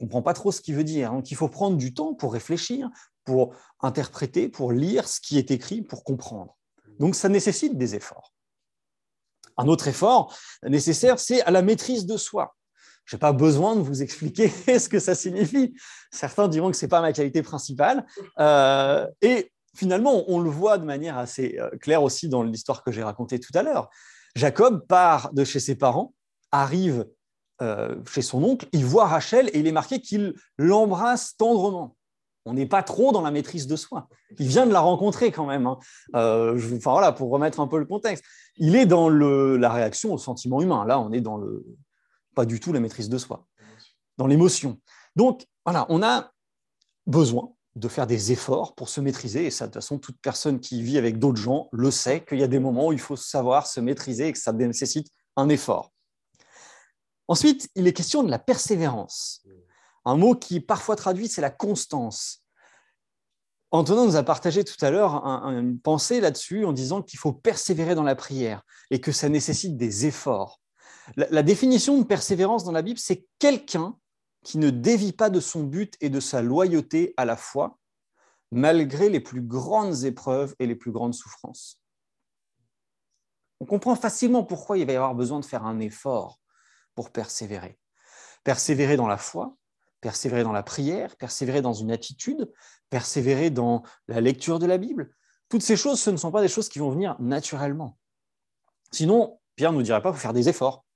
on 0.00 0.04
ne 0.04 0.08
comprend 0.08 0.22
pas 0.22 0.34
trop 0.34 0.52
ce 0.52 0.60
qu'il 0.60 0.74
veut 0.74 0.84
dire. 0.84 1.12
Donc 1.12 1.30
il 1.30 1.36
faut 1.36 1.48
prendre 1.48 1.76
du 1.76 1.94
temps 1.94 2.14
pour 2.14 2.32
réfléchir, 2.32 2.88
pour 3.24 3.54
interpréter, 3.80 4.48
pour 4.48 4.72
lire 4.72 5.08
ce 5.08 5.20
qui 5.20 5.38
est 5.38 5.50
écrit, 5.50 5.82
pour 5.82 6.04
comprendre. 6.04 6.56
Donc 6.98 7.14
ça 7.14 7.28
nécessite 7.28 7.76
des 7.76 7.94
efforts. 7.94 8.32
Un 9.56 9.66
autre 9.66 9.88
effort 9.88 10.36
nécessaire, 10.62 11.18
c'est 11.18 11.42
à 11.42 11.50
la 11.50 11.62
maîtrise 11.62 12.06
de 12.06 12.16
soi. 12.16 12.54
Je 13.04 13.16
n'ai 13.16 13.20
pas 13.20 13.32
besoin 13.32 13.74
de 13.74 13.80
vous 13.80 14.02
expliquer 14.02 14.48
ce 14.78 14.88
que 14.88 14.98
ça 14.98 15.14
signifie. 15.14 15.74
Certains 16.12 16.46
diront 16.46 16.70
que 16.70 16.76
ce 16.76 16.84
n'est 16.84 16.90
pas 16.90 17.00
ma 17.00 17.12
qualité 17.12 17.42
principale. 17.42 18.06
Euh, 18.38 19.06
et 19.22 19.50
finalement, 19.76 20.24
on 20.28 20.40
le 20.40 20.50
voit 20.50 20.78
de 20.78 20.84
manière 20.84 21.18
assez 21.18 21.56
euh, 21.58 21.70
claire 21.78 22.02
aussi 22.02 22.28
dans 22.28 22.42
l'histoire 22.42 22.82
que 22.82 22.92
j'ai 22.92 23.02
racontée 23.02 23.40
tout 23.40 23.52
à 23.54 23.62
l'heure. 23.62 23.88
Jacob 24.34 24.86
part 24.86 25.32
de 25.32 25.44
chez 25.44 25.60
ses 25.60 25.74
parents, 25.74 26.14
arrive 26.52 27.06
euh, 27.60 27.96
chez 28.06 28.22
son 28.22 28.42
oncle, 28.44 28.68
il 28.72 28.84
voit 28.84 29.06
Rachel 29.06 29.50
et 29.52 29.58
il 29.58 29.66
est 29.66 29.72
marqué 29.72 30.00
qu'il 30.00 30.34
l'embrasse 30.56 31.36
tendrement. 31.36 31.96
On 32.44 32.54
n'est 32.54 32.66
pas 32.66 32.82
trop 32.82 33.12
dans 33.12 33.20
la 33.20 33.30
maîtrise 33.30 33.66
de 33.66 33.76
soi. 33.76 34.08
Il 34.38 34.46
vient 34.46 34.66
de 34.66 34.72
la 34.72 34.80
rencontrer 34.80 35.32
quand 35.32 35.44
même. 35.44 35.66
Hein. 35.66 35.78
Euh, 36.14 36.56
enfin 36.76 36.92
voilà, 36.92 37.12
pour 37.12 37.30
remettre 37.30 37.60
un 37.60 37.66
peu 37.66 37.78
le 37.78 37.84
contexte. 37.84 38.24
Il 38.56 38.74
est 38.74 38.86
dans 38.86 39.10
la 39.10 39.70
réaction 39.70 40.14
au 40.14 40.18
sentiment 40.18 40.62
humain. 40.62 40.86
Là, 40.86 40.98
on 41.00 41.12
est 41.12 41.20
dans 41.20 41.36
le 41.36 41.64
pas 42.34 42.46
du 42.46 42.60
tout 42.60 42.72
la 42.72 42.80
maîtrise 42.80 43.08
de 43.08 43.18
soi, 43.18 43.44
dans 44.16 44.28
l'émotion. 44.28 44.80
Donc 45.16 45.44
voilà, 45.66 45.86
on 45.88 46.02
a 46.02 46.30
besoin 47.06 47.52
de 47.78 47.88
faire 47.88 48.06
des 48.06 48.32
efforts 48.32 48.74
pour 48.74 48.88
se 48.88 49.00
maîtriser. 49.00 49.46
Et 49.46 49.50
ça, 49.50 49.66
de 49.66 49.72
toute 49.72 49.82
façon, 49.82 49.98
toute 49.98 50.18
personne 50.20 50.60
qui 50.60 50.82
vit 50.82 50.98
avec 50.98 51.18
d'autres 51.18 51.40
gens 51.40 51.68
le 51.72 51.90
sait 51.90 52.24
qu'il 52.24 52.38
y 52.38 52.42
a 52.42 52.48
des 52.48 52.58
moments 52.58 52.88
où 52.88 52.92
il 52.92 53.00
faut 53.00 53.16
savoir 53.16 53.66
se 53.66 53.80
maîtriser 53.80 54.28
et 54.28 54.32
que 54.32 54.38
ça 54.38 54.52
nécessite 54.52 55.08
un 55.36 55.48
effort. 55.48 55.92
Ensuite, 57.28 57.68
il 57.74 57.86
est 57.86 57.92
question 57.92 58.22
de 58.22 58.30
la 58.30 58.38
persévérance. 58.38 59.42
Un 60.04 60.16
mot 60.16 60.34
qui 60.34 60.60
parfois 60.60 60.96
traduit, 60.96 61.28
c'est 61.28 61.42
la 61.42 61.50
constance. 61.50 62.42
Antonin 63.70 64.06
nous 64.06 64.16
a 64.16 64.22
partagé 64.22 64.64
tout 64.64 64.82
à 64.82 64.90
l'heure 64.90 65.24
une 65.24 65.78
pensée 65.78 66.20
là-dessus 66.20 66.64
en 66.64 66.72
disant 66.72 67.02
qu'il 67.02 67.18
faut 67.18 67.32
persévérer 67.32 67.94
dans 67.94 68.02
la 68.02 68.16
prière 68.16 68.62
et 68.90 69.00
que 69.00 69.12
ça 69.12 69.28
nécessite 69.28 69.76
des 69.76 70.06
efforts. 70.06 70.60
La, 71.16 71.42
définition 71.42 71.98
de 71.98 72.04
persévérance 72.04 72.64
dans 72.64 72.72
la 72.72 72.82
Bible, 72.82 72.98
c'est 72.98 73.26
quelqu'un 73.38 73.96
qui 74.48 74.56
ne 74.56 74.70
dévie 74.70 75.12
pas 75.12 75.28
de 75.28 75.40
son 75.40 75.62
but 75.62 75.94
et 76.00 76.08
de 76.08 76.20
sa 76.20 76.40
loyauté 76.40 77.12
à 77.18 77.26
la 77.26 77.36
foi, 77.36 77.78
malgré 78.50 79.10
les 79.10 79.20
plus 79.20 79.42
grandes 79.42 80.04
épreuves 80.04 80.56
et 80.58 80.66
les 80.66 80.74
plus 80.74 80.90
grandes 80.90 81.12
souffrances. 81.12 81.82
On 83.60 83.66
comprend 83.66 83.94
facilement 83.94 84.44
pourquoi 84.44 84.78
il 84.78 84.86
va 84.86 84.94
y 84.94 84.96
avoir 84.96 85.14
besoin 85.14 85.38
de 85.38 85.44
faire 85.44 85.66
un 85.66 85.80
effort 85.80 86.40
pour 86.94 87.12
persévérer. 87.12 87.78
Persévérer 88.42 88.96
dans 88.96 89.06
la 89.06 89.18
foi, 89.18 89.54
persévérer 90.00 90.44
dans 90.44 90.52
la 90.52 90.62
prière, 90.62 91.14
persévérer 91.16 91.60
dans 91.60 91.74
une 91.74 91.90
attitude, 91.90 92.50
persévérer 92.88 93.50
dans 93.50 93.82
la 94.06 94.22
lecture 94.22 94.58
de 94.58 94.64
la 94.64 94.78
Bible. 94.78 95.14
Toutes 95.50 95.62
ces 95.62 95.76
choses, 95.76 96.00
ce 96.00 96.08
ne 96.08 96.16
sont 96.16 96.32
pas 96.32 96.40
des 96.40 96.48
choses 96.48 96.70
qui 96.70 96.78
vont 96.78 96.88
venir 96.90 97.16
naturellement. 97.20 97.98
Sinon, 98.92 99.40
Pierre 99.56 99.72
ne 99.72 99.76
nous 99.76 99.82
dirait 99.82 100.00
pas 100.00 100.10
pour 100.10 100.20
faire 100.20 100.32
des 100.32 100.48
efforts. 100.48 100.86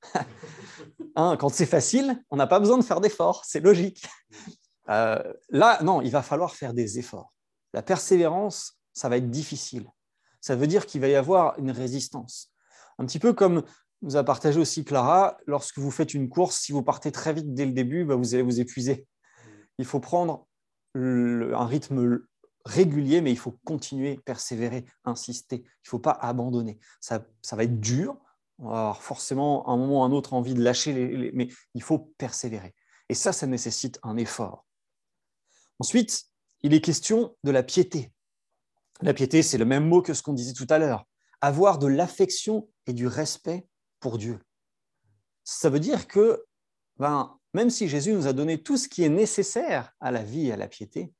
Hein, 1.14 1.36
quand 1.38 1.48
c'est 1.48 1.66
facile, 1.66 2.22
on 2.30 2.36
n'a 2.36 2.46
pas 2.46 2.60
besoin 2.60 2.78
de 2.78 2.84
faire 2.84 3.00
d'efforts, 3.00 3.44
c'est 3.44 3.60
logique. 3.60 4.04
Euh, 4.88 5.22
là, 5.50 5.80
non, 5.82 6.00
il 6.00 6.10
va 6.10 6.22
falloir 6.22 6.54
faire 6.54 6.74
des 6.74 6.98
efforts. 6.98 7.32
La 7.72 7.82
persévérance, 7.82 8.78
ça 8.92 9.08
va 9.08 9.16
être 9.18 9.30
difficile. 9.30 9.86
Ça 10.40 10.56
veut 10.56 10.66
dire 10.66 10.86
qu'il 10.86 11.00
va 11.00 11.08
y 11.08 11.14
avoir 11.14 11.58
une 11.58 11.70
résistance. 11.70 12.52
Un 12.98 13.06
petit 13.06 13.18
peu 13.18 13.32
comme 13.32 13.62
nous 14.02 14.16
a 14.16 14.24
partagé 14.24 14.58
aussi 14.60 14.84
Clara, 14.84 15.38
lorsque 15.46 15.78
vous 15.78 15.90
faites 15.90 16.14
une 16.14 16.28
course, 16.28 16.56
si 16.56 16.72
vous 16.72 16.82
partez 16.82 17.12
très 17.12 17.32
vite 17.32 17.54
dès 17.54 17.64
le 17.64 17.72
début, 17.72 18.04
bah, 18.04 18.16
vous 18.16 18.34
allez 18.34 18.42
vous 18.42 18.60
épuiser. 18.60 19.06
Il 19.78 19.84
faut 19.84 20.00
prendre 20.00 20.46
un 20.94 21.66
rythme 21.66 22.20
régulier, 22.64 23.20
mais 23.20 23.30
il 23.30 23.38
faut 23.38 23.58
continuer, 23.64 24.20
persévérer, 24.24 24.84
insister. 25.04 25.56
Il 25.56 25.86
ne 25.86 25.88
faut 25.88 25.98
pas 25.98 26.12
abandonner. 26.20 26.78
Ça, 27.00 27.24
va 27.52 27.64
être 27.64 27.80
dur. 27.80 28.16
On 28.62 28.68
va 28.68 28.78
avoir 28.78 29.02
forcément 29.02 29.68
un 29.68 29.76
moment 29.76 30.02
ou 30.02 30.04
un 30.04 30.12
autre 30.12 30.34
envie 30.34 30.54
de 30.54 30.62
lâcher, 30.62 30.92
les, 30.92 31.32
mais 31.32 31.48
il 31.74 31.82
faut 31.82 31.98
persévérer. 32.16 32.76
Et 33.08 33.14
ça, 33.14 33.32
ça 33.32 33.48
nécessite 33.48 33.98
un 34.04 34.16
effort. 34.16 34.64
Ensuite, 35.80 36.26
il 36.62 36.72
est 36.72 36.80
question 36.80 37.36
de 37.42 37.50
la 37.50 37.64
piété. 37.64 38.12
La 39.00 39.14
piété, 39.14 39.42
c'est 39.42 39.58
le 39.58 39.64
même 39.64 39.88
mot 39.88 40.00
que 40.00 40.14
ce 40.14 40.22
qu'on 40.22 40.32
disait 40.32 40.52
tout 40.52 40.68
à 40.70 40.78
l'heure. 40.78 41.04
Avoir 41.40 41.78
de 41.78 41.88
l'affection 41.88 42.68
et 42.86 42.92
du 42.92 43.08
respect 43.08 43.66
pour 43.98 44.16
Dieu. 44.16 44.38
Ça 45.42 45.68
veut 45.68 45.80
dire 45.80 46.06
que 46.06 46.44
ben, 46.98 47.36
même 47.54 47.68
si 47.68 47.88
Jésus 47.88 48.12
nous 48.12 48.28
a 48.28 48.32
donné 48.32 48.62
tout 48.62 48.76
ce 48.76 48.88
qui 48.88 49.02
est 49.02 49.08
nécessaire 49.08 49.92
à 49.98 50.12
la 50.12 50.22
vie 50.22 50.46
et 50.46 50.52
à 50.52 50.56
la 50.56 50.68
piété, 50.68 51.12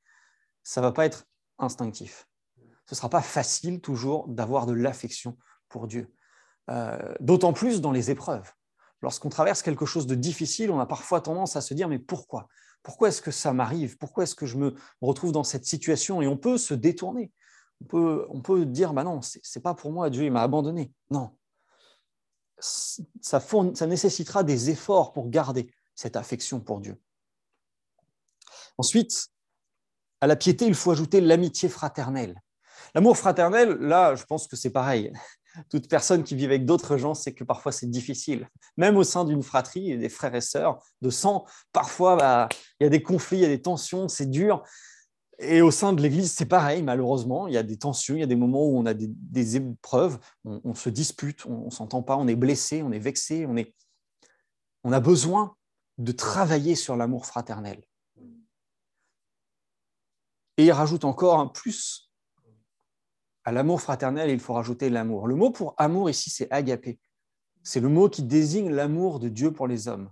ça 0.62 0.80
ne 0.80 0.86
va 0.86 0.92
pas 0.92 1.06
être 1.06 1.24
instinctif. 1.58 2.28
Ce 2.86 2.94
ne 2.94 2.96
sera 2.96 3.08
pas 3.08 3.20
facile 3.20 3.80
toujours 3.80 4.28
d'avoir 4.28 4.66
de 4.66 4.74
l'affection 4.74 5.36
pour 5.68 5.88
Dieu. 5.88 6.14
Euh, 6.70 7.14
d'autant 7.20 7.52
plus 7.52 7.80
dans 7.80 7.92
les 7.92 8.10
épreuves. 8.10 8.52
Lorsqu'on 9.00 9.28
traverse 9.28 9.62
quelque 9.62 9.84
chose 9.84 10.06
de 10.06 10.14
difficile, 10.14 10.70
on 10.70 10.78
a 10.78 10.86
parfois 10.86 11.20
tendance 11.20 11.56
à 11.56 11.60
se 11.60 11.74
dire 11.74 11.88
mais 11.88 11.98
pourquoi? 11.98 12.46
Pourquoi 12.82 13.08
est-ce 13.08 13.20
que 13.20 13.30
ça 13.32 13.52
m'arrive? 13.52 13.98
Pourquoi 13.98 14.24
est-ce 14.24 14.34
que 14.34 14.46
je 14.46 14.56
me 14.56 14.74
retrouve 15.00 15.32
dans 15.32 15.44
cette 15.44 15.64
situation? 15.64 16.22
Et 16.22 16.26
on 16.26 16.36
peut 16.36 16.58
se 16.58 16.74
détourner. 16.74 17.32
On 17.80 17.84
peut, 17.84 18.26
on 18.30 18.40
peut 18.40 18.64
dire 18.64 18.92
bah 18.92 19.02
non, 19.02 19.20
c'est 19.22 19.62
pas 19.62 19.74
pour 19.74 19.92
moi, 19.92 20.08
Dieu 20.08 20.30
m'a 20.30 20.42
abandonné. 20.42 20.92
Non, 21.10 21.36
ça 22.60 23.86
nécessitera 23.86 24.44
des 24.44 24.70
efforts 24.70 25.12
pour 25.12 25.28
garder 25.30 25.72
cette 25.94 26.16
affection 26.16 26.60
pour 26.60 26.80
Dieu. 26.80 27.00
Ensuite, 28.78 29.28
à 30.20 30.26
la 30.26 30.36
piété, 30.36 30.66
il 30.66 30.74
faut 30.74 30.92
ajouter 30.92 31.20
l'amitié 31.20 31.68
fraternelle. 31.68 32.40
L'amour 32.94 33.16
fraternel, 33.16 33.70
là, 33.80 34.14
je 34.14 34.24
pense 34.24 34.46
que 34.46 34.56
c'est 34.56 34.70
pareil. 34.70 35.12
Toute 35.70 35.88
personne 35.88 36.24
qui 36.24 36.34
vit 36.34 36.44
avec 36.44 36.64
d'autres 36.64 36.96
gens 36.96 37.14
sait 37.14 37.32
que 37.32 37.44
parfois 37.44 37.72
c'est 37.72 37.90
difficile. 37.90 38.48
Même 38.76 38.96
au 38.96 39.04
sein 39.04 39.24
d'une 39.24 39.42
fratrie, 39.42 39.96
des 39.98 40.08
frères 40.08 40.34
et 40.34 40.40
sœurs 40.40 40.82
de 41.00 41.10
sang, 41.10 41.44
parfois 41.72 42.16
bah, 42.16 42.48
il 42.80 42.84
y 42.84 42.86
a 42.86 42.90
des 42.90 43.02
conflits, 43.02 43.38
il 43.38 43.42
y 43.42 43.46
a 43.46 43.48
des 43.48 43.62
tensions, 43.62 44.08
c'est 44.08 44.30
dur. 44.30 44.62
Et 45.38 45.60
au 45.60 45.70
sein 45.70 45.92
de 45.92 46.00
l'Église, 46.00 46.32
c'est 46.32 46.46
pareil, 46.46 46.82
malheureusement. 46.82 47.48
Il 47.48 47.54
y 47.54 47.56
a 47.56 47.62
des 47.62 47.76
tensions, 47.76 48.14
il 48.14 48.20
y 48.20 48.22
a 48.22 48.26
des 48.26 48.36
moments 48.36 48.64
où 48.64 48.78
on 48.78 48.86
a 48.86 48.94
des, 48.94 49.56
épreuves, 49.56 50.18
on, 50.44 50.74
se 50.74 50.88
dispute, 50.88 51.44
on 51.46 51.66
ne 51.66 51.70
s'entend 51.70 52.02
pas, 52.02 52.16
on 52.16 52.28
est 52.28 52.36
blessé, 52.36 52.82
on 52.82 52.92
est 52.92 53.00
vexé, 53.00 53.44
on, 53.46 53.56
est... 53.56 53.74
on 54.84 54.92
a 54.92 55.00
besoin 55.00 55.56
de 55.98 56.12
travailler 56.12 56.76
sur 56.76 56.96
l'amour 56.96 57.26
fraternel. 57.26 57.82
Et 60.58 60.66
il 60.66 60.72
rajoute 60.72 61.04
encore 61.04 61.40
un 61.40 61.48
plus. 61.48 62.11
À 63.44 63.52
l'amour 63.52 63.80
fraternel, 63.80 64.30
il 64.30 64.40
faut 64.40 64.54
rajouter 64.54 64.88
l'amour. 64.88 65.26
Le 65.26 65.34
mot 65.34 65.50
pour 65.50 65.74
amour 65.78 66.08
ici, 66.10 66.30
c'est 66.30 66.50
agapé. 66.52 66.98
C'est 67.62 67.80
le 67.80 67.88
mot 67.88 68.08
qui 68.08 68.22
désigne 68.22 68.70
l'amour 68.70 69.20
de 69.20 69.28
Dieu 69.28 69.52
pour 69.52 69.66
les 69.66 69.88
hommes. 69.88 70.10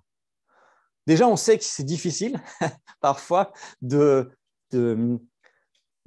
Déjà, 1.07 1.27
on 1.27 1.37
sait 1.37 1.59
que 1.59 1.65
c'est 1.65 1.85
difficile 1.85 2.41
parfois 3.01 3.53
de, 3.83 4.31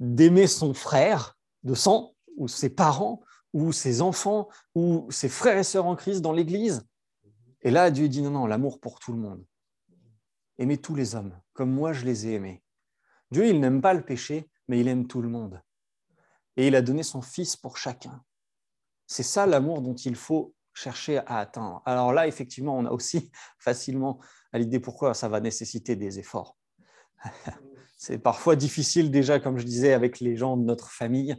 d'aimer 0.00 0.46
son 0.46 0.74
frère 0.74 1.36
de 1.62 1.74
sang, 1.74 2.14
ou 2.36 2.48
ses 2.48 2.70
parents, 2.70 3.22
ou 3.52 3.72
ses 3.72 4.02
enfants, 4.02 4.48
ou 4.74 5.06
ses 5.10 5.28
frères 5.28 5.58
et 5.58 5.64
sœurs 5.64 5.86
en 5.86 5.96
Christ 5.96 6.20
dans 6.20 6.32
l'Église. 6.32 6.86
Et 7.62 7.70
là, 7.70 7.90
Dieu 7.90 8.08
dit 8.08 8.20
non, 8.20 8.30
non, 8.30 8.46
l'amour 8.46 8.80
pour 8.80 8.98
tout 8.98 9.12
le 9.12 9.18
monde. 9.18 9.44
Aimez 10.58 10.78
tous 10.78 10.94
les 10.94 11.14
hommes, 11.14 11.38
comme 11.52 11.70
moi 11.70 11.92
je 11.92 12.04
les 12.04 12.26
ai 12.26 12.34
aimés. 12.34 12.62
Dieu, 13.30 13.48
il 13.48 13.60
n'aime 13.60 13.80
pas 13.80 13.94
le 13.94 14.04
péché, 14.04 14.50
mais 14.68 14.80
il 14.80 14.88
aime 14.88 15.06
tout 15.06 15.22
le 15.22 15.28
monde. 15.28 15.60
Et 16.56 16.68
il 16.68 16.76
a 16.76 16.82
donné 16.82 17.02
son 17.02 17.22
Fils 17.22 17.56
pour 17.56 17.76
chacun. 17.78 18.22
C'est 19.06 19.22
ça 19.22 19.46
l'amour 19.46 19.82
dont 19.82 19.94
il 19.94 20.16
faut 20.16 20.54
chercher 20.72 21.18
à 21.18 21.38
atteindre. 21.38 21.82
Alors 21.84 22.12
là, 22.12 22.26
effectivement, 22.26 22.76
on 22.76 22.86
a 22.86 22.90
aussi 22.90 23.30
facilement 23.58 24.20
à 24.52 24.58
l'idée 24.58 24.80
pourquoi 24.80 25.14
ça 25.14 25.28
va 25.28 25.40
nécessiter 25.40 25.96
des 25.96 26.18
efforts. 26.18 26.56
C'est 27.96 28.18
parfois 28.18 28.56
difficile 28.56 29.10
déjà, 29.10 29.40
comme 29.40 29.58
je 29.58 29.64
disais, 29.64 29.92
avec 29.92 30.20
les 30.20 30.36
gens 30.36 30.56
de 30.56 30.64
notre 30.64 30.90
famille. 30.90 31.36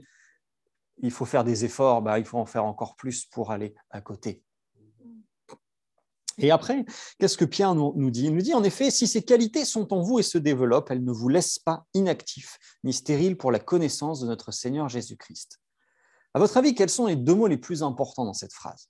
Il 1.00 1.12
faut 1.12 1.26
faire 1.26 1.44
des 1.44 1.66
efforts, 1.66 2.02
bah, 2.02 2.18
il 2.18 2.26
faut 2.26 2.40
en 2.40 2.46
faire 2.46 2.66
encore 2.66 2.96
plus 2.96 3.26
pour 3.26 3.52
aller 3.52 3.76
à 3.92 4.02
côté. 4.02 4.45
Et 6.38 6.52
après, 6.52 6.86
qu'est-ce 7.18 7.38
que 7.38 7.46
Pierre 7.46 7.76
nous 7.76 8.12
dit? 8.12 8.26
Il 8.26 8.36
nous 8.36 8.42
dit 8.42 8.54
en 8.54 8.64
effet, 8.64 8.92
si 8.92 9.08
ces 9.08 9.24
qualités 9.24 9.64
sont 9.64 9.94
en 9.94 10.02
vous 10.02 10.20
et 10.20 10.24
se 10.24 10.38
développent, 10.38 10.92
elles 10.92 11.04
ne 11.04 11.12
vous 11.12 11.30
laissent 11.30 11.60
pas 11.60 11.86
inactifs 11.94 12.58
ni 12.84 12.92
stériles 12.92 13.38
pour 13.38 13.52
la 13.52 13.60
connaissance 13.60 14.20
de 14.20 14.28
notre 14.28 14.52
Seigneur 14.52 14.90
Jésus-Christ. 14.90 15.60
À 16.34 16.40
votre 16.40 16.58
avis, 16.58 16.76
quels 16.76 16.90
sont 16.90 17.08
les 17.08 17.16
deux 17.16 17.36
mots 17.36 17.48
les 17.48 17.58
plus 17.58 17.84
importants 17.84 18.26
dans 18.26 18.34
cette 18.34 18.54
phrase? 18.54 18.90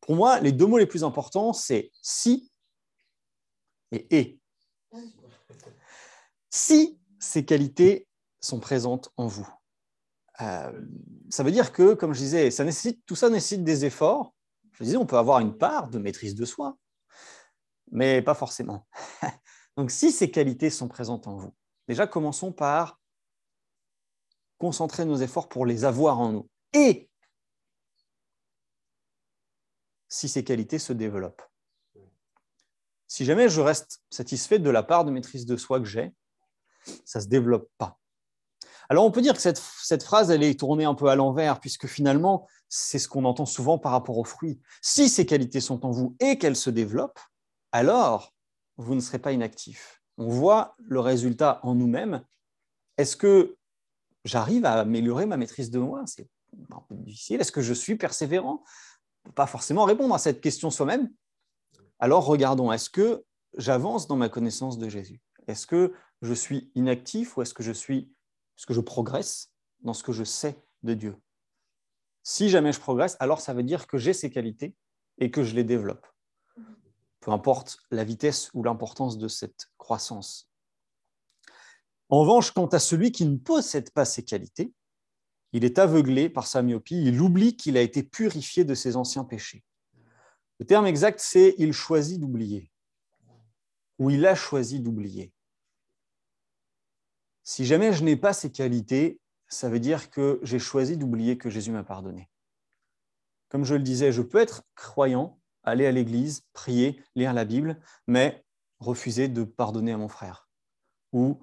Pour 0.00 0.16
moi, 0.16 0.40
les 0.40 0.52
deux 0.52 0.66
mots 0.66 0.78
les 0.78 0.86
plus 0.86 1.04
importants, 1.04 1.52
c'est 1.54 1.90
si 2.02 2.50
et 3.92 4.18
et. 4.18 4.40
Si 6.50 6.98
ces 7.18 7.44
qualités 7.44 8.06
sont 8.40 8.60
présentes 8.60 9.10
en 9.16 9.26
vous, 9.26 9.48
euh, 10.40 10.72
ça 11.30 11.42
veut 11.42 11.50
dire 11.50 11.72
que, 11.72 11.94
comme 11.94 12.14
je 12.14 12.20
disais, 12.20 12.50
ça 12.50 12.64
nécessite, 12.64 13.04
tout 13.06 13.16
ça 13.16 13.28
nécessite 13.28 13.64
des 13.64 13.84
efforts. 13.84 14.34
Je 14.72 14.84
disais, 14.84 14.96
on 14.96 15.06
peut 15.06 15.18
avoir 15.18 15.40
une 15.40 15.56
part 15.56 15.88
de 15.88 15.98
maîtrise 15.98 16.34
de 16.34 16.44
soi, 16.44 16.76
mais 17.90 18.22
pas 18.22 18.34
forcément. 18.34 18.86
Donc, 19.76 19.90
si 19.90 20.12
ces 20.12 20.30
qualités 20.30 20.70
sont 20.70 20.88
présentes 20.88 21.26
en 21.26 21.36
vous, 21.36 21.54
déjà 21.88 22.06
commençons 22.06 22.52
par 22.52 23.00
concentrer 24.58 25.04
nos 25.04 25.16
efforts 25.16 25.48
pour 25.48 25.66
les 25.66 25.84
avoir 25.84 26.18
en 26.18 26.32
nous. 26.32 26.50
Et 26.72 27.08
si 30.08 30.28
ces 30.28 30.44
qualités 30.44 30.78
se 30.78 30.92
développent. 30.92 31.42
Si 33.06 33.24
jamais 33.24 33.48
je 33.48 33.60
reste 33.60 34.02
satisfait 34.10 34.58
de 34.58 34.70
la 34.70 34.82
part 34.82 35.04
de 35.04 35.10
maîtrise 35.10 35.46
de 35.46 35.56
soi 35.56 35.78
que 35.78 35.86
j'ai, 35.86 36.14
ça 37.04 37.20
ne 37.20 37.24
se 37.24 37.28
développe 37.28 37.70
pas. 37.78 37.97
Alors 38.88 39.04
on 39.04 39.10
peut 39.10 39.20
dire 39.20 39.34
que 39.34 39.40
cette, 39.40 40.02
phrase, 40.02 40.30
elle 40.30 40.42
est 40.42 40.58
tournée 40.58 40.84
un 40.84 40.94
peu 40.94 41.08
à 41.08 41.16
l'envers, 41.16 41.60
puisque 41.60 41.86
finalement, 41.86 42.46
c'est 42.68 42.98
ce 42.98 43.08
qu'on 43.08 43.24
entend 43.24 43.46
souvent 43.46 43.78
par 43.78 43.92
rapport 43.92 44.18
aux 44.18 44.24
fruits. 44.24 44.60
Si 44.80 45.08
ces 45.08 45.26
qualités 45.26 45.60
sont 45.60 45.84
en 45.84 45.90
vous 45.90 46.16
et 46.20 46.38
qu'elles 46.38 46.56
se 46.56 46.70
développent, 46.70 47.20
alors 47.72 48.34
vous 48.76 48.94
ne 48.94 49.00
serez 49.00 49.18
pas 49.18 49.32
inactif. 49.32 50.02
On 50.16 50.28
voit 50.28 50.74
le 50.78 51.00
résultat 51.00 51.60
en 51.62 51.74
nous-mêmes. 51.74 52.24
Est-ce 52.96 53.16
que 53.16 53.56
j'arrive 54.24 54.64
à 54.64 54.80
améliorer 54.80 55.26
ma 55.26 55.36
maîtrise 55.36 55.70
de 55.70 55.78
moi? 55.78 56.04
C'est 56.06 56.28
un 56.70 56.82
peu 56.88 56.94
difficile. 56.94 57.40
Est-ce 57.40 57.52
que 57.52 57.60
je 57.60 57.74
suis 57.74 57.96
persévérant? 57.96 58.64
Pas 59.34 59.46
forcément 59.46 59.84
répondre 59.84 60.14
à 60.14 60.18
cette 60.18 60.40
question 60.40 60.70
soi-même, 60.70 61.10
alors 62.00 62.24
regardons, 62.24 62.70
est-ce 62.72 62.90
que 62.90 63.24
j'avance 63.56 64.06
dans 64.06 64.16
ma 64.16 64.28
connaissance 64.28 64.78
de 64.78 64.88
Jésus? 64.88 65.20
Est-ce 65.48 65.66
que 65.66 65.92
je 66.22 66.34
suis 66.34 66.70
inactif 66.74 67.36
ou 67.36 67.42
est-ce 67.42 67.54
que 67.54 67.62
je 67.62 67.72
suis, 67.72 68.12
est-ce 68.58 68.66
que 68.66 68.74
je 68.74 68.80
progresse 68.80 69.52
dans 69.82 69.94
ce 69.94 70.02
que 70.02 70.12
je 70.12 70.24
sais 70.24 70.60
de 70.82 70.94
Dieu 70.94 71.16
Si 72.24 72.48
jamais 72.48 72.72
je 72.72 72.80
progresse, 72.80 73.16
alors 73.20 73.40
ça 73.40 73.54
veut 73.54 73.62
dire 73.62 73.86
que 73.86 73.98
j'ai 73.98 74.12
ces 74.12 74.30
qualités 74.30 74.74
et 75.18 75.30
que 75.30 75.44
je 75.44 75.54
les 75.54 75.62
développe. 75.62 76.06
Peu 77.20 77.30
importe 77.30 77.78
la 77.92 78.02
vitesse 78.02 78.50
ou 78.54 78.64
l'importance 78.64 79.16
de 79.16 79.28
cette 79.28 79.68
croissance. 79.78 80.50
En 82.08 82.20
revanche, 82.20 82.50
quant 82.50 82.66
à 82.66 82.80
celui 82.80 83.12
qui 83.12 83.26
ne 83.26 83.36
possède 83.36 83.92
pas 83.92 84.04
ces 84.04 84.24
qualités, 84.24 84.72
il 85.52 85.64
est 85.64 85.78
aveuglé 85.78 86.28
par 86.28 86.46
sa 86.46 86.62
myopie, 86.62 87.00
il 87.04 87.20
oublie 87.20 87.56
qu'il 87.56 87.76
a 87.76 87.82
été 87.82 88.02
purifié 88.02 88.64
de 88.64 88.74
ses 88.74 88.96
anciens 88.96 89.24
péchés. 89.24 89.64
Le 90.58 90.66
terme 90.66 90.86
exact, 90.86 91.20
c'est 91.20 91.54
il 91.58 91.72
choisit 91.72 92.20
d'oublier, 92.20 92.72
ou 93.98 94.10
il 94.10 94.26
a 94.26 94.34
choisi 94.34 94.80
d'oublier. 94.80 95.32
Si 97.50 97.64
jamais 97.64 97.94
je 97.94 98.04
n'ai 98.04 98.14
pas 98.14 98.34
ces 98.34 98.52
qualités, 98.52 99.22
ça 99.48 99.70
veut 99.70 99.80
dire 99.80 100.10
que 100.10 100.38
j'ai 100.42 100.58
choisi 100.58 100.98
d'oublier 100.98 101.38
que 101.38 101.48
Jésus 101.48 101.70
m'a 101.70 101.82
pardonné. 101.82 102.28
Comme 103.48 103.64
je 103.64 103.74
le 103.74 103.80
disais, 103.80 104.12
je 104.12 104.20
peux 104.20 104.36
être 104.36 104.64
croyant, 104.74 105.40
aller 105.62 105.86
à 105.86 105.90
l'église, 105.90 106.42
prier, 106.52 107.02
lire 107.14 107.32
la 107.32 107.46
Bible, 107.46 107.80
mais 108.06 108.44
refuser 108.80 109.28
de 109.28 109.44
pardonner 109.44 109.92
à 109.92 109.96
mon 109.96 110.08
frère, 110.08 110.46
ou 111.12 111.42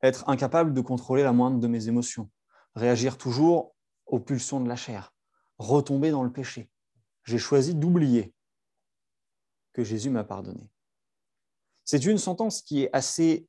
être 0.00 0.28
incapable 0.28 0.72
de 0.72 0.80
contrôler 0.80 1.24
la 1.24 1.32
moindre 1.32 1.58
de 1.58 1.66
mes 1.66 1.88
émotions, 1.88 2.30
réagir 2.76 3.18
toujours 3.18 3.74
aux 4.06 4.20
pulsions 4.20 4.60
de 4.60 4.68
la 4.68 4.76
chair, 4.76 5.12
retomber 5.58 6.12
dans 6.12 6.22
le 6.22 6.30
péché. 6.30 6.70
J'ai 7.24 7.38
choisi 7.38 7.74
d'oublier 7.74 8.32
que 9.72 9.82
Jésus 9.82 10.08
m'a 10.08 10.22
pardonné. 10.22 10.70
C'est 11.84 12.04
une 12.04 12.18
sentence 12.18 12.62
qui 12.62 12.84
est 12.84 12.90
assez 12.92 13.48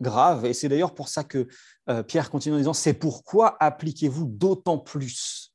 grave, 0.00 0.44
et 0.44 0.54
c'est 0.54 0.68
d'ailleurs 0.68 0.94
pour 0.94 1.08
ça 1.08 1.24
que 1.24 1.48
euh, 1.88 2.02
Pierre 2.02 2.30
continue 2.30 2.56
en 2.56 2.58
disant, 2.58 2.72
c'est 2.72 2.94
pourquoi 2.94 3.56
appliquez-vous 3.60 4.26
d'autant 4.26 4.78
plus? 4.78 5.54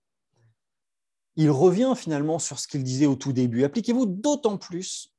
Il 1.35 1.49
revient 1.49 1.93
finalement 1.95 2.39
sur 2.39 2.59
ce 2.59 2.67
qu'il 2.67 2.83
disait 2.83 3.05
au 3.05 3.15
tout 3.15 3.33
début. 3.33 3.63
Appliquez-vous 3.63 4.05
d'autant 4.05 4.57
plus 4.57 5.13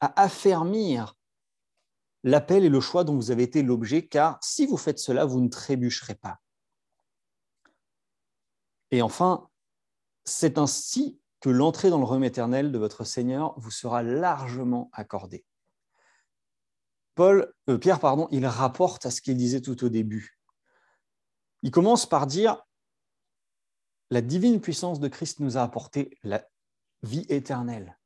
à 0.00 0.22
affermir 0.22 1.16
l'appel 2.22 2.64
et 2.64 2.68
le 2.68 2.80
choix 2.80 3.04
dont 3.04 3.14
vous 3.14 3.30
avez 3.30 3.42
été 3.42 3.62
l'objet, 3.62 4.06
car 4.06 4.38
si 4.42 4.66
vous 4.66 4.76
faites 4.76 4.98
cela, 4.98 5.24
vous 5.24 5.40
ne 5.40 5.48
trébucherez 5.48 6.14
pas. 6.14 6.40
Et 8.90 9.02
enfin, 9.02 9.48
c'est 10.24 10.58
ainsi 10.58 11.20
que 11.40 11.50
l'entrée 11.50 11.90
dans 11.90 11.98
le 11.98 12.04
royaume 12.04 12.24
éternel 12.24 12.72
de 12.72 12.78
votre 12.78 13.04
Seigneur 13.04 13.54
vous 13.58 13.70
sera 13.70 14.02
largement 14.02 14.90
accordée. 14.92 15.44
Paul, 17.14 17.52
euh, 17.68 17.78
Pierre, 17.78 18.00
pardon, 18.00 18.28
il 18.30 18.46
rapporte 18.46 19.06
à 19.06 19.10
ce 19.10 19.20
qu'il 19.20 19.36
disait 19.36 19.60
tout 19.60 19.84
au 19.84 19.88
début. 19.88 20.38
Il 21.62 21.70
commence 21.70 22.06
par 22.06 22.26
dire 22.26 22.62
la 24.10 24.20
divine 24.20 24.60
puissance 24.60 25.00
de 25.00 25.08
Christ 25.08 25.40
nous 25.40 25.56
a 25.56 25.62
apporté 25.62 26.16
la 26.22 26.46
vie 27.02 27.26
éternelle. 27.28 27.98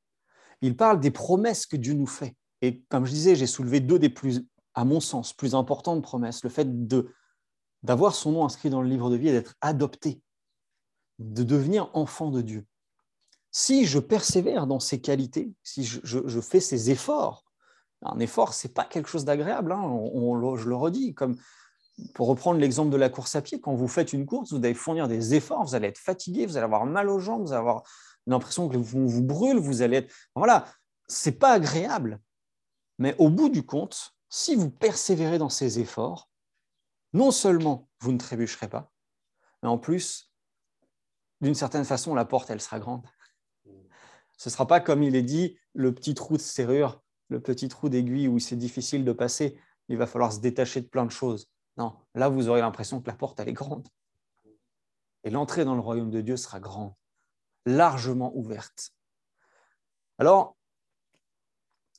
Il 0.61 0.77
parle 0.77 1.01
des 1.01 1.11
promesses 1.11 1.67
que 1.67 1.77
Dieu 1.77 1.95
nous 1.95 2.07
fait. 2.07 2.37
Et 2.63 2.83
comme 2.89 3.05
je 3.05 3.13
disais, 3.13 3.37
j'ai 3.37 3.47
soulevé 3.47 3.81
deux 3.81 3.99
des 3.99 4.09
plus, 4.09 4.43
à 4.75 4.85
mon 4.85 5.01
sens, 5.01 5.33
plus 5.33 5.55
importantes 5.55 6.03
promesses. 6.03 6.43
Le 6.43 6.51
fait 6.51 6.69
d'avoir 7.83 8.15
son 8.15 8.33
nom 8.33 8.45
inscrit 8.45 8.71
dans 8.71 8.83
le 8.83 8.89
livre 8.89 9.11
de 9.11 9.17
vie 9.17 9.29
et 9.29 9.33
d'être 9.33 9.55
adopté, 9.61 10.21
de 11.19 11.43
devenir 11.43 11.91
enfant 11.95 12.31
de 12.31 12.43
Dieu. 12.43 12.67
Si 13.51 13.87
je 13.87 13.99
persévère 13.99 14.67
dans 14.67 14.81
ces 14.81 15.01
qualités, 15.01 15.53
si 15.63 15.85
je, 15.85 16.41
fais 16.41 16.61
ces 16.61 16.91
efforts, 16.91 17.45
un 18.03 18.19
effort, 18.19 18.55
ce 18.55 18.67
n'est 18.67 18.73
pas 18.73 18.85
quelque 18.85 19.09
chose 19.09 19.25
d'agréable, 19.25 19.73
hein, 19.73 20.01
je 20.57 20.69
le 20.69 20.77
redis, 20.77 21.15
comme 21.15 21.37
pour 22.15 22.29
reprendre 22.29 22.61
l'exemple 22.61 22.91
de 22.91 22.97
la 22.97 23.09
course 23.09 23.35
à 23.35 23.43
pied, 23.43 23.61
quand 23.61 23.75
vous 23.75 23.89
faites 23.89 24.13
une 24.13 24.27
course, 24.27 24.53
vous 24.53 24.59
allez 24.59 24.75
fournir 24.75 25.09
des 25.09 25.35
efforts, 25.35 25.65
vous 25.65 25.75
allez 25.75 25.89
être 25.89 25.99
fatigué, 25.99 26.47
vous 26.47 26.57
allez 26.57 26.65
avoir 26.65 26.87
mal 26.87 27.09
aux 27.09 27.19
jambes, 27.19 27.43
vous 27.43 27.53
allez 27.53 27.61
avoir 27.61 27.83
l'impression 28.27 28.69
que 28.69 28.77
vous 28.77 29.09
vous 29.09 29.23
brûle, 29.23 29.59
vous 29.59 29.83
allez 29.83 29.99
être... 29.99 30.15
Voilà, 30.35 30.67
c'est 31.09 31.33
pas 31.33 31.53
agréable. 31.53 32.21
Mais 32.99 33.17
au 33.19 33.31
bout 33.31 33.49
du 33.49 33.65
compte, 33.65 34.15
si 34.29 34.55
vous 34.55 34.71
persévérez 34.71 35.39
dans 35.39 35.49
ces 35.49 35.81
efforts, 35.81 36.31
non 37.13 37.31
seulement 37.31 37.89
vous 38.01 38.13
ne 38.13 38.19
trébucherez 38.19 38.69
pas, 38.69 38.93
mais 39.63 39.69
en 39.69 39.79
plus, 39.79 40.33
d'une 41.41 41.55
certaine 41.55 41.85
façon, 41.85 42.15
la 42.15 42.25
porte, 42.25 42.51
elle 42.51 42.61
sera 42.61 42.79
grande. 42.79 43.07
Ce 44.37 44.49
ne 44.49 44.53
sera 44.53 44.67
pas 44.67 44.81
comme 44.81 45.03
il 45.03 45.17
est 45.17 45.23
dit, 45.23 45.59
le 45.73 45.93
petit 45.93 46.15
trou 46.15 46.37
de 46.37 46.43
serrure, 46.43 47.03
le 47.29 47.41
petit 47.41 47.69
trou 47.69 47.89
d'aiguille 47.89 48.29
où 48.29 48.39
c'est 48.39 48.57
difficile 48.57 49.05
de 49.05 49.13
passer, 49.13 49.59
il 49.89 49.97
va 49.97 50.07
falloir 50.07 50.33
se 50.33 50.41
détacher 50.41 50.81
de 50.81 50.87
plein 50.87 51.05
de 51.05 51.11
choses. 51.11 51.51
Non, 51.77 51.95
là, 52.15 52.29
vous 52.29 52.49
aurez 52.49 52.61
l'impression 52.61 53.01
que 53.01 53.07
la 53.07 53.15
porte, 53.15 53.39
elle 53.41 53.49
est 53.49 53.53
grande. 53.53 53.87
Et 55.25 55.31
l'entrée 55.31 55.65
dans 55.65 55.75
le 55.75 55.81
royaume 55.81 56.11
de 56.11 56.21
Dieu 56.21 56.37
sera 56.37 56.61
grande, 56.61 56.93
largement 57.67 58.37
ouverte. 58.37 58.93
Alors, 60.19 60.57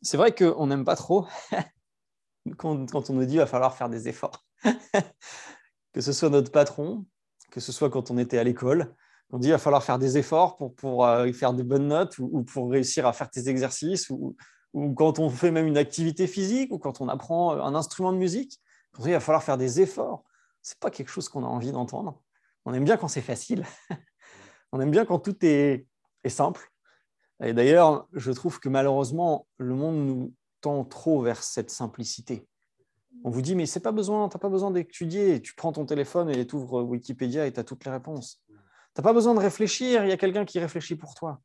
c'est 0.02 0.18
vrai 0.18 0.34
qu'on 0.34 0.68
n'aime 0.68 0.86
pas 0.86 0.96
trop 0.96 1.28
quand, 2.58 3.10
on 3.10 3.14
nous 3.14 3.26
dit 3.26 3.32
qu'il 3.32 3.40
va 3.40 3.46
falloir 3.46 3.76
faire 3.76 3.90
des 3.90 4.08
efforts. 4.08 4.46
que 5.94 6.02
ce 6.02 6.12
soit 6.12 6.30
notre 6.30 6.52
patron, 6.52 7.06
que 7.52 7.60
ce 7.60 7.72
soit 7.72 7.90
quand 7.90 8.12
on 8.12 8.18
était 8.18 8.38
à 8.38 8.44
l'école, 8.44 8.96
on 9.32 9.38
dit 9.38 9.48
qu'il 9.48 9.52
va 9.52 9.60
falloir 9.60 9.84
faire 9.84 10.00
des 10.00 10.18
efforts 10.18 10.58
pour, 10.58 10.74
pour 10.76 11.06
euh, 11.06 11.32
faire 11.32 11.54
des 11.54 11.64
bonnes 11.64 11.88
notes 11.88 12.18
ou, 12.18 12.44
pour 12.44 12.72
réussir 12.72 13.06
à 13.06 13.14
faire 13.14 13.30
tes 13.30 13.48
exercices 13.48 14.10
ou, 14.10 14.36
ou, 14.74 14.94
quand 14.94 15.20
on 15.20 15.30
fait 15.30 15.52
même 15.52 15.68
une 15.68 15.78
activité 15.78 16.28
physique 16.28 16.72
ou 16.72 16.80
quand 16.80 17.02
on 17.02 17.08
apprend 17.08 17.52
un 17.60 17.76
instrument 17.76 18.14
de 18.14 18.18
musique. 18.18 18.60
Qu'il 18.96 19.12
va 19.12 19.20
falloir 19.20 19.44
faire 19.44 19.58
des 19.58 19.82
efforts. 19.82 20.24
Ce 20.62 20.74
n'est 20.74 20.80
pas 20.80 20.90
quelque 20.90 21.10
chose 21.10 21.30
qu'on 21.30 21.44
a 21.44 21.48
envie 21.48 21.72
d'entendre. 21.72 22.22
On 22.66 22.74
aime 22.74 22.84
bien 22.84 22.98
quand 22.98 23.08
c'est 23.08 23.22
facile. 23.22 23.66
on 24.72 24.80
aime 24.82 24.92
bien 24.92 25.06
quand 25.06 25.20
tout 25.20 25.46
est, 25.46 25.86
est 26.24 26.30
simple. 26.30 26.72
Et 27.44 27.54
d'ailleurs, 27.54 28.08
je 28.14 28.32
trouve 28.32 28.60
que 28.60 28.68
malheureusement, 28.68 29.48
le 29.58 29.76
monde 29.76 30.06
nous 30.06 30.34
tend 30.62 30.84
trop 30.84 31.22
vers 31.22 31.44
cette 31.44 31.70
simplicité. 31.70 32.48
On 33.24 33.30
vous 33.30 33.42
dit, 33.42 33.56
mais 33.56 33.66
c'est 33.66 33.80
pas 33.80 33.92
besoin, 33.92 34.30
tu 34.30 34.36
n'as 34.36 34.40
pas 34.40 34.50
besoin 34.50 34.72
d'étudier. 34.72 35.42
Tu 35.42 35.54
prends 35.56 35.72
ton 35.72 35.86
téléphone 35.86 36.30
et 36.30 36.46
tu 36.46 36.56
ouvres 36.56 36.82
Wikipédia 36.84 37.46
et 37.46 37.54
tu 37.54 37.60
as 37.60 37.64
toutes 37.64 37.86
les 37.86 37.92
réponses. 37.92 38.42
Tu 38.48 38.54
n'as 38.98 39.04
pas 39.04 39.14
besoin 39.14 39.34
de 39.34 39.40
réfléchir, 39.40 40.04
il 40.04 40.10
y 40.10 40.14
a 40.14 40.18
quelqu'un 40.18 40.46
qui 40.46 40.60
réfléchit 40.60 40.96
pour 40.96 41.16
toi. 41.16 41.42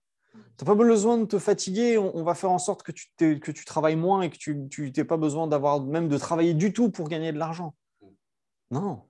Tu 0.57 0.64
n'as 0.64 0.66
pas 0.66 0.75
besoin 0.75 1.18
de 1.18 1.25
te 1.25 1.38
fatiguer, 1.38 1.99
on, 1.99 2.23
va 2.23 2.35
faire 2.35 2.51
en 2.51 2.59
sorte 2.59 2.83
que 2.83 2.92
tu, 2.92 3.09
que 3.16 3.53
tu 3.53 3.64
travailles 3.64 3.97
moins 3.97 4.23
et 4.23 4.31
que 4.31 4.37
tu 4.37 4.92
n'aies 4.97 5.05
pas 5.05 5.16
besoin 5.16 5.47
d'avoir 5.47 5.81
même 5.81 6.09
de 6.09 6.18
travailler 6.18 6.55
du 6.55 6.73
tout 6.73 6.90
pour 6.90 7.09
gagner 7.09 7.33
de 7.33 7.38
l'argent. 7.38 7.75
Non, 8.70 9.09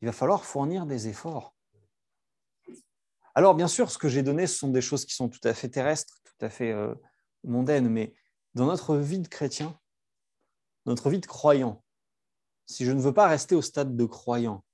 il 0.00 0.06
va 0.06 0.12
falloir 0.12 0.44
fournir 0.44 0.86
des 0.86 1.08
efforts. 1.08 1.54
Alors, 3.34 3.54
bien 3.54 3.68
sûr, 3.68 3.90
ce 3.90 3.98
que 3.98 4.08
j'ai 4.08 4.22
donné, 4.22 4.46
ce 4.46 4.58
sont 4.58 4.68
des 4.68 4.80
choses 4.80 5.04
qui 5.04 5.14
sont 5.14 5.28
tout 5.28 5.40
à 5.44 5.54
fait 5.54 5.68
terrestres, 5.68 6.20
tout 6.24 6.44
à 6.44 6.48
fait 6.48 6.70
euh, 6.70 6.94
mondaines, 7.42 7.88
mais 7.88 8.14
dans 8.54 8.66
notre 8.66 8.96
vie 8.96 9.18
de 9.18 9.28
chrétien, 9.28 9.78
notre 10.86 11.10
vie 11.10 11.18
de 11.18 11.26
croyant, 11.26 11.82
si 12.66 12.84
je 12.84 12.92
ne 12.92 13.00
veux 13.00 13.12
pas 13.12 13.26
rester 13.26 13.54
au 13.54 13.62
stade 13.62 13.96
de 13.96 14.04
croyant, 14.04 14.64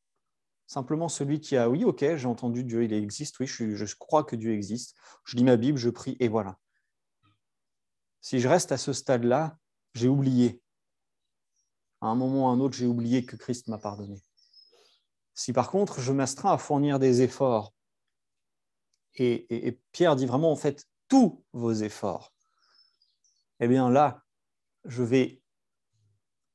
simplement 0.71 1.09
celui 1.09 1.41
qui 1.41 1.57
a, 1.57 1.69
oui, 1.69 1.83
ok, 1.83 2.15
j'ai 2.15 2.29
entendu 2.29 2.63
Dieu, 2.63 2.85
il 2.85 2.93
existe, 2.93 3.41
oui, 3.41 3.49
je, 3.49 3.97
crois 3.97 4.23
que 4.23 4.37
Dieu 4.37 4.53
existe, 4.53 4.97
je 5.25 5.37
lis 5.37 5.43
ma 5.43 5.57
Bible, 5.57 5.77
je 5.77 5.91
prie, 5.91 6.17
et 6.21 6.29
voilà. 6.29 6.61
Si 8.21 8.39
je 8.39 8.49
reste 8.49 8.71
à 8.71 8.77
ce 8.77 8.93
stade-là, 8.93 9.59
j'ai 9.95 10.07
oublié. 10.07 10.63
À 12.01 12.07
un 12.07 12.15
moment 12.15 12.45
ou 12.45 12.49
à 12.49 12.53
un 12.53 12.61
autre, 12.61 12.77
j'ai 12.77 12.87
oublié 12.87 13.27
que 13.27 13.35
Christ 13.35 13.67
m'a 13.67 13.79
pardonné. 13.79 14.23
Si 15.35 15.53
par 15.53 15.73
contre, 15.73 16.01
je 16.01 16.13
m'astreins 16.13 16.53
à 16.53 16.59
fournir 16.59 17.01
des 17.01 17.23
efforts 17.23 17.75
et, 19.17 19.77
Pierre 19.91 20.15
dit 20.15 20.27
vraiment, 20.27 20.53
en 20.53 20.57
fait, 20.57 20.87
tous 21.09 21.45
vos 21.53 21.73
efforts, 21.73 22.33
eh 23.59 23.67
bien 23.67 23.91
là, 23.91 24.23
je 24.85 25.03
vais 25.03 25.43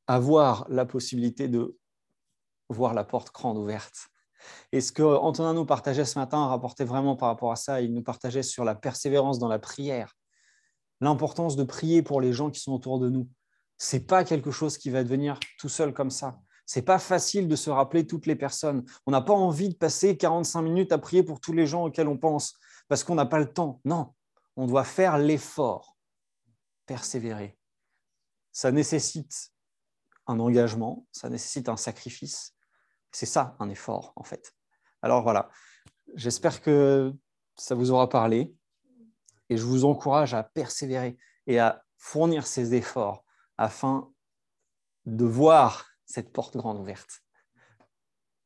avoir 0.08 0.66
la 0.70 0.86
possibilité 0.86 1.50
de 1.50 1.78
voir 2.70 2.94
la 2.94 3.04
porte 3.04 3.34
grande 3.34 3.58
ouverte. 3.58 4.08
Et 4.72 4.82
ce 4.82 4.92
que 4.92 5.04
Antonin 5.04 5.54
nous 5.54 5.66
partageait 5.66 6.06
ce 6.06 6.20
matin 6.20 6.46
rapportait 6.48 6.86
vraiment 6.86 7.16
par 7.16 7.30
rapport 7.30 7.52
à 7.52 7.56
ça, 7.56 7.82
il 7.82 7.94
nous 7.94 8.04
partageait 8.04 8.44
sur 8.44 8.64
la 8.64 8.76
persévérance 8.76 9.40
dans 9.40 9.48
la 9.48 9.60
prière, 9.60 10.16
l'importance 11.02 11.56
de 11.56 11.64
prier 11.64 12.04
pour 12.04 12.22
les 12.22 12.34
gens 12.34 12.52
qui 12.52 12.60
sont 12.60 12.74
autour 12.74 13.00
de 13.00 13.10
nous. 13.10 13.28
Ce 13.78 13.96
n'est 13.96 14.04
pas 14.04 14.24
quelque 14.24 14.52
chose 14.52 14.78
qui 14.78 14.90
va 14.90 15.04
devenir 15.04 15.40
tout 15.60 15.70
seul 15.70 15.94
comme 15.94 16.12
ça. 16.12 16.40
C'est 16.66 16.82
pas 16.82 17.00
facile 17.00 17.48
de 17.48 17.56
se 17.56 17.70
rappeler 17.70 18.08
toutes 18.08 18.26
les 18.26 18.36
personnes. 18.36 18.86
On 19.06 19.12
n'a 19.12 19.22
pas 19.22 19.34
envie 19.34 19.70
de 19.70 19.76
passer 19.76 20.18
45 20.18 20.62
minutes 20.62 20.92
à 20.92 20.98
prier 20.98 21.24
pour 21.24 21.40
tous 21.40 21.54
les 21.54 21.68
gens 21.68 21.86
auxquels 21.86 22.08
on 22.08 22.18
pense 22.18 22.56
parce 22.88 23.04
qu'on 23.04 23.16
n'a 23.16 23.26
pas 23.26 23.40
le 23.40 23.52
temps. 23.52 23.82
Non, 23.86 24.14
on 24.56 24.66
doit 24.66 24.84
faire 24.84 25.18
l'effort, 25.18 25.96
persévérer. 26.86 27.58
Ça 28.52 28.72
nécessite 28.72 29.52
un 30.28 30.40
engagement, 30.40 31.06
ça 31.12 31.30
nécessite 31.30 31.70
un 31.70 31.78
sacrifice. 31.78 32.55
C'est 33.16 33.26
ça, 33.26 33.56
un 33.60 33.70
effort, 33.70 34.12
en 34.18 34.24
fait. 34.24 34.54
Alors 35.02 35.24
voilà, 35.24 35.50
j'espère 36.16 36.62
que 36.62 37.14
ça 37.56 37.74
vous 37.74 37.92
aura 37.92 38.10
parlé 38.10 38.54
et 39.48 39.56
je 39.56 39.64
vous 39.64 39.86
encourage 39.86 40.34
à 40.34 40.44
persévérer 40.44 41.18
et 41.48 41.58
à 41.58 41.82
fournir 41.98 42.46
ces 42.46 42.74
efforts 42.74 43.24
afin 43.58 44.12
de 45.06 45.24
voir 45.24 45.88
cette 46.06 46.34
porte 46.34 46.58
grande 46.58 46.78
ouverte. 46.78 47.22